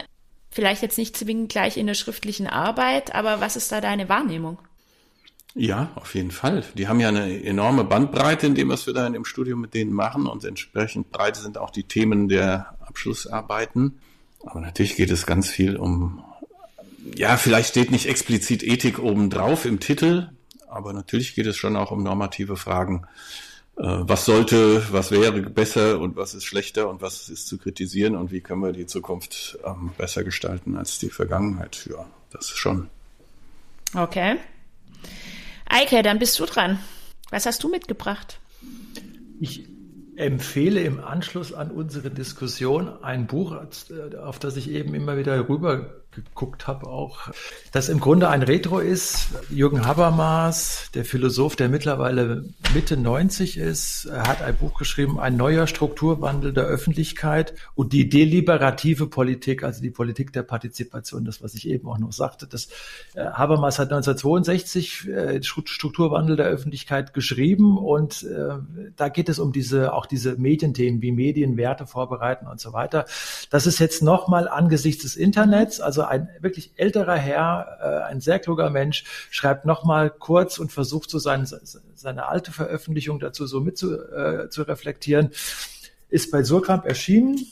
Vielleicht 0.51 0.83
jetzt 0.83 0.99
nicht 0.99 1.17
zwingend 1.17 1.51
gleich 1.51 1.77
in 1.77 1.87
der 1.87 1.95
schriftlichen 1.95 2.49
Arbeit, 2.49 3.15
aber 3.15 3.41
was 3.41 3.55
ist 3.55 3.71
da 3.71 3.81
deine 3.81 4.09
Wahrnehmung? 4.09 4.59
Ja, 5.55 5.93
auf 5.95 6.15
jeden 6.17 6.33
Fall. 6.33 6.65
Die 6.75 6.89
haben 6.89 6.99
ja 6.99 7.09
eine 7.09 7.45
enorme 7.45 7.85
Bandbreite 7.85 8.47
in 8.47 8.57
dem, 8.57 8.71
was 8.71 8.87
wir 8.87 8.95
da 8.95 9.07
in 9.07 9.13
dem 9.13 9.25
Studium 9.25 9.61
mit 9.61 9.73
denen 9.75 9.93
machen 9.93 10.27
und 10.27 10.45
entsprechend 10.45 11.13
breit 11.13 11.37
sind 11.37 11.59
auch 11.59 11.71
die 11.71 11.85
Themen 11.85 12.29
der 12.29 12.75
Abschlussarbeiten. 12.81 14.01
Aber 14.45 14.61
natürlich 14.61 14.97
geht 14.97 15.13
es 15.13 15.27
ganz 15.27 15.49
viel 15.49 15.77
um, 15.77 16.25
ja, 17.15 17.37
vielleicht 17.37 17.71
steht 17.71 17.93
nicht 17.93 18.07
explizit 18.07 18.65
Ethik 18.65 18.99
obendrauf 18.99 19.65
im 19.65 19.79
Titel, 19.79 20.31
aber 20.69 20.93
natürlich 20.93 21.37
geht 21.37 21.47
es 21.47 21.57
schon 21.57 21.77
auch 21.77 21.93
um 21.93 22.03
normative 22.03 22.57
Fragen. 22.57 23.07
Äh, 23.77 23.83
was 23.85 24.25
sollte, 24.25 24.83
was 24.93 25.13
wäre 25.13 25.41
besser 25.41 26.01
und 26.01 26.17
was 26.17 26.35
ist 26.35 26.45
schlechter 26.45 26.89
und 26.89 27.01
was 27.01 27.29
ist 27.29 27.47
zu 27.47 27.59
kritisieren 27.59 28.17
und 28.17 28.33
wie 28.33 28.41
können 28.41 28.63
wir 28.63 28.73
die 28.73 28.87
Zukunft 28.87 29.57
ähm, 29.65 29.93
besser 29.97 30.25
gestalten 30.25 30.77
als 30.77 30.99
die 30.99 31.11
Vergangenheit? 31.11 31.89
Ja, 31.89 32.07
das 32.31 32.49
schon. 32.49 32.89
Okay. 33.95 34.37
Eike, 35.77 36.05
dann 36.05 36.21
bist 36.21 36.39
du 36.39 36.47
dran. 36.47 36.79
Was 37.31 37.47
hast 37.47 37.65
du 37.65 37.69
mitgebracht? 37.69 38.39
Ich 39.41 39.67
empfehle 40.15 40.81
im 40.83 41.01
Anschluss 41.01 41.53
an 41.53 41.73
unsere 41.73 42.13
Diskussion 42.13 43.03
ein 43.03 43.27
Buch, 43.27 43.57
auf 44.23 44.39
das 44.39 44.57
ich 44.57 44.71
eben 44.71 44.95
immer 44.95 45.17
wieder 45.17 45.49
rüber 45.49 46.04
geguckt 46.15 46.67
habe, 46.67 46.87
auch, 46.87 47.31
das 47.73 47.89
im 47.89 48.01
Grunde 48.01 48.29
ein 48.29 48.43
Retro 48.43 48.79
ist. 48.79 49.29
Jürgen 49.51 49.85
Habermas, 49.87 50.91
der 50.95 51.05
Philosoph, 51.05 51.57
der 51.57 51.69
mittlerweile 51.69 52.45
Mitte 52.75 52.97
90 52.97 53.57
ist, 53.57 54.09
hat 54.13 54.43
ein 54.43 54.57
Buch 54.57 54.79
geschrieben, 54.79 55.19
ein 55.19 55.37
neuer 55.37 55.67
Strukturwandel 55.67 56.53
der 56.53 56.65
Öffentlichkeit 56.65 57.55
und 57.75 57.93
die 57.93 58.09
deliberative 58.09 59.07
Politik, 59.07 59.63
also 59.63 59.83
die 59.83 59.91
Politik 59.91 60.33
der 60.33 60.43
Partizipation, 60.43 61.25
das, 61.25 61.43
was 61.43 61.55
ich 61.55 61.69
eben 61.69 61.89
auch 61.89 61.99
noch 61.99 62.13
sagte. 62.13 62.47
Das, 62.47 62.69
äh, 63.15 63.25
Habermas 63.25 63.79
hat 63.79 63.93
1962 63.93 65.09
äh, 65.09 65.43
Strukturwandel 65.43 66.37
der 66.37 66.47
Öffentlichkeit 66.47 67.15
geschrieben 67.15 67.79
und 67.79 68.23
äh, 68.23 68.57
da 68.97 69.09
geht 69.09 69.29
es 69.29 69.39
um 69.39 69.53
diese, 69.53 69.93
auch 69.93 70.07
diese 70.07 70.37
Medienthemen 70.37 71.03
wie 71.03 71.13
Medienwerte 71.13 71.87
vorbereiten 71.87 72.47
und 72.47 72.61
so 72.61 72.73
weiter. 72.73 73.07
Das 73.51 73.67
ist 73.67 73.79
jetzt 73.79 74.03
nochmal 74.03 74.49
angesichts 74.49 75.03
des 75.03 75.17
Internets, 75.17 75.81
also 75.81 76.04
ein 76.09 76.29
wirklich 76.41 76.73
älterer 76.77 77.17
Herr, 77.17 77.79
äh, 77.81 78.11
ein 78.11 78.21
sehr 78.21 78.39
kluger 78.39 78.71
Mensch, 78.71 79.05
schreibt 79.31 79.65
nochmal 79.65 80.11
kurz 80.11 80.59
und 80.59 80.73
versucht 80.73 81.11
so 81.11 81.19
seine, 81.19 81.47
seine 81.47 82.27
alte 82.27 82.53
Veröffentlichung 82.53 83.21
dazu 83.21 83.47
so 83.47 83.61
mit 83.61 83.79
zu, 83.79 83.95
äh, 83.95 84.49
zu 84.49 84.63
reflektieren. 84.63 85.31
Ist 86.09 86.31
bei 86.31 86.43
Surkamp 86.43 86.87
erschienen, 86.87 87.47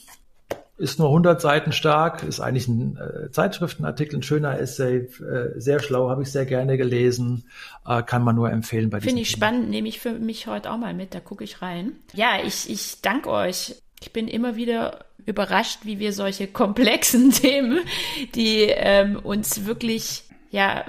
ist 0.77 0.97
nur 0.97 1.09
100 1.09 1.39
Seiten 1.39 1.71
stark, 1.71 2.23
ist 2.23 2.39
eigentlich 2.39 2.67
ein 2.67 2.97
äh, 2.97 3.31
Zeitschriftenartikel, 3.31 4.19
ein 4.19 4.23
schöner 4.23 4.59
Essay, 4.59 4.97
äh, 4.97 5.59
sehr 5.59 5.79
schlau, 5.79 6.09
habe 6.09 6.23
ich 6.23 6.31
sehr 6.31 6.45
gerne 6.45 6.77
gelesen, 6.77 7.45
äh, 7.85 8.01
kann 8.01 8.23
man 8.23 8.35
nur 8.35 8.51
empfehlen. 8.51 8.89
bei 8.89 8.99
Finde 8.99 9.21
ich 9.21 9.33
Thema. 9.33 9.47
spannend, 9.47 9.69
nehme 9.69 9.87
ich 9.87 9.99
für 9.99 10.13
mich 10.13 10.47
heute 10.47 10.71
auch 10.71 10.77
mal 10.77 10.93
mit, 10.93 11.13
da 11.13 11.19
gucke 11.19 11.43
ich 11.43 11.61
rein. 11.61 11.93
Ja, 12.13 12.37
ich, 12.43 12.69
ich 12.69 13.01
danke 13.01 13.29
euch. 13.29 13.75
Ich 14.01 14.11
bin 14.11 14.27
immer 14.27 14.55
wieder 14.55 15.05
überrascht, 15.25 15.79
wie 15.83 15.99
wir 15.99 16.13
solche 16.13 16.47
komplexen 16.47 17.31
Themen, 17.33 17.79
die 18.35 18.63
ähm, 18.69 19.17
uns 19.17 19.65
wirklich 19.65 20.23
ja 20.51 20.85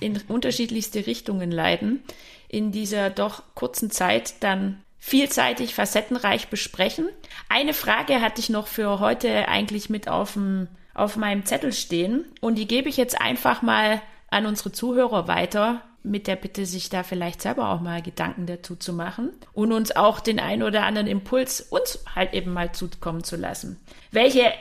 in 0.00 0.20
unterschiedlichste 0.28 1.06
Richtungen 1.06 1.50
leiten, 1.50 2.02
in 2.48 2.72
dieser 2.72 3.10
doch 3.10 3.42
kurzen 3.54 3.90
Zeit 3.90 4.42
dann 4.42 4.82
vielseitig, 4.98 5.74
facettenreich 5.74 6.48
besprechen. 6.48 7.08
Eine 7.50 7.74
Frage 7.74 8.22
hatte 8.22 8.40
ich 8.40 8.48
noch 8.48 8.66
für 8.66 9.00
heute 9.00 9.48
eigentlich 9.48 9.90
mit 9.90 10.08
auf, 10.08 10.32
dem, 10.32 10.68
auf 10.94 11.16
meinem 11.16 11.44
Zettel 11.44 11.74
stehen 11.74 12.24
und 12.40 12.56
die 12.56 12.66
gebe 12.66 12.88
ich 12.88 12.96
jetzt 12.96 13.20
einfach 13.20 13.60
mal 13.60 14.00
an 14.30 14.46
unsere 14.46 14.72
Zuhörer 14.72 15.28
weiter 15.28 15.82
mit 16.04 16.26
der 16.26 16.36
Bitte, 16.36 16.66
sich 16.66 16.90
da 16.90 17.02
vielleicht 17.02 17.42
selber 17.42 17.70
auch 17.70 17.80
mal 17.80 18.02
Gedanken 18.02 18.46
dazu 18.46 18.76
zu 18.76 18.92
machen 18.92 19.30
und 19.52 19.72
uns 19.72 19.96
auch 19.96 20.20
den 20.20 20.38
einen 20.38 20.62
oder 20.62 20.84
anderen 20.84 21.06
Impuls 21.06 21.60
uns 21.60 22.04
halt 22.14 22.34
eben 22.34 22.52
mal 22.52 22.72
zukommen 22.72 23.24
zu 23.24 23.36
lassen. 23.36 23.80
Welche 24.12 24.52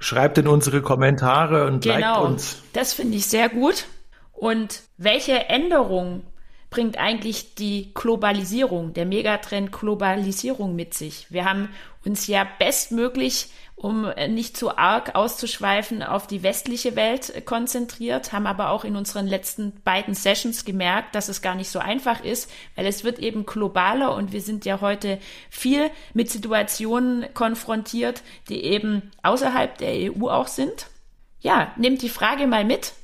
Schreibt 0.00 0.36
in 0.36 0.48
unsere 0.48 0.82
Kommentare 0.82 1.66
und 1.66 1.84
genau, 1.84 1.96
liked 1.96 2.20
uns. 2.20 2.62
Das 2.74 2.92
finde 2.92 3.16
ich 3.16 3.26
sehr 3.26 3.48
gut. 3.48 3.86
Und 4.32 4.82
welche 4.98 5.48
Änderungen 5.48 6.22
bringt 6.68 6.98
eigentlich 6.98 7.54
die 7.54 7.94
Globalisierung, 7.94 8.92
der 8.92 9.06
Megatrend 9.06 9.72
Globalisierung 9.72 10.74
mit 10.74 10.92
sich? 10.92 11.26
Wir 11.30 11.46
haben 11.46 11.70
uns 12.04 12.26
ja 12.26 12.46
bestmöglich 12.58 13.48
um 13.84 14.10
nicht 14.30 14.56
zu 14.56 14.78
arg 14.78 15.14
auszuschweifen, 15.14 16.02
auf 16.02 16.26
die 16.26 16.42
westliche 16.42 16.96
Welt 16.96 17.44
konzentriert, 17.44 18.32
haben 18.32 18.46
aber 18.46 18.70
auch 18.70 18.82
in 18.82 18.96
unseren 18.96 19.26
letzten 19.26 19.78
beiden 19.82 20.14
Sessions 20.14 20.64
gemerkt, 20.64 21.14
dass 21.14 21.28
es 21.28 21.42
gar 21.42 21.54
nicht 21.54 21.68
so 21.68 21.80
einfach 21.80 22.24
ist, 22.24 22.50
weil 22.76 22.86
es 22.86 23.04
wird 23.04 23.18
eben 23.18 23.44
globaler 23.44 24.14
und 24.14 24.32
wir 24.32 24.40
sind 24.40 24.64
ja 24.64 24.80
heute 24.80 25.18
viel 25.50 25.90
mit 26.14 26.30
Situationen 26.30 27.26
konfrontiert, 27.34 28.22
die 28.48 28.64
eben 28.64 29.10
außerhalb 29.22 29.76
der 29.76 30.14
EU 30.14 30.30
auch 30.30 30.48
sind. 30.48 30.86
ja, 31.40 31.70
nehmt 31.76 32.00
die 32.00 32.08
Frage 32.08 32.46
mal 32.46 32.64
mit, 32.64 32.94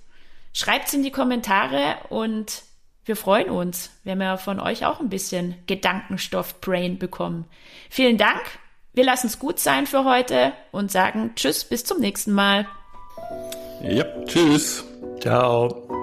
schreibt's 0.54 0.94
in 0.94 1.02
die 1.02 1.10
Kommentare 1.10 1.96
und 2.08 2.62
wir 3.04 3.16
freuen 3.16 3.50
uns, 3.50 3.90
wenn 4.04 4.16
wir 4.16 4.38
von 4.38 4.58
euch 4.58 4.86
auch 4.86 5.00
ein 5.00 5.10
bisschen 5.10 5.56
Gedankenstoff 5.66 6.62
Brain 6.62 6.98
bekommen. 6.98 7.44
Vielen 7.90 8.16
Dank. 8.16 8.40
Wir 8.92 9.04
lassen 9.04 9.28
es 9.28 9.38
gut 9.38 9.58
sein 9.58 9.86
für 9.86 10.04
heute 10.04 10.52
und 10.72 10.90
sagen 10.90 11.32
Tschüss, 11.36 11.64
bis 11.64 11.84
zum 11.84 12.00
nächsten 12.00 12.32
Mal. 12.32 12.66
Ja, 13.82 14.04
tschüss. 14.26 14.84
Ciao. 15.20 15.99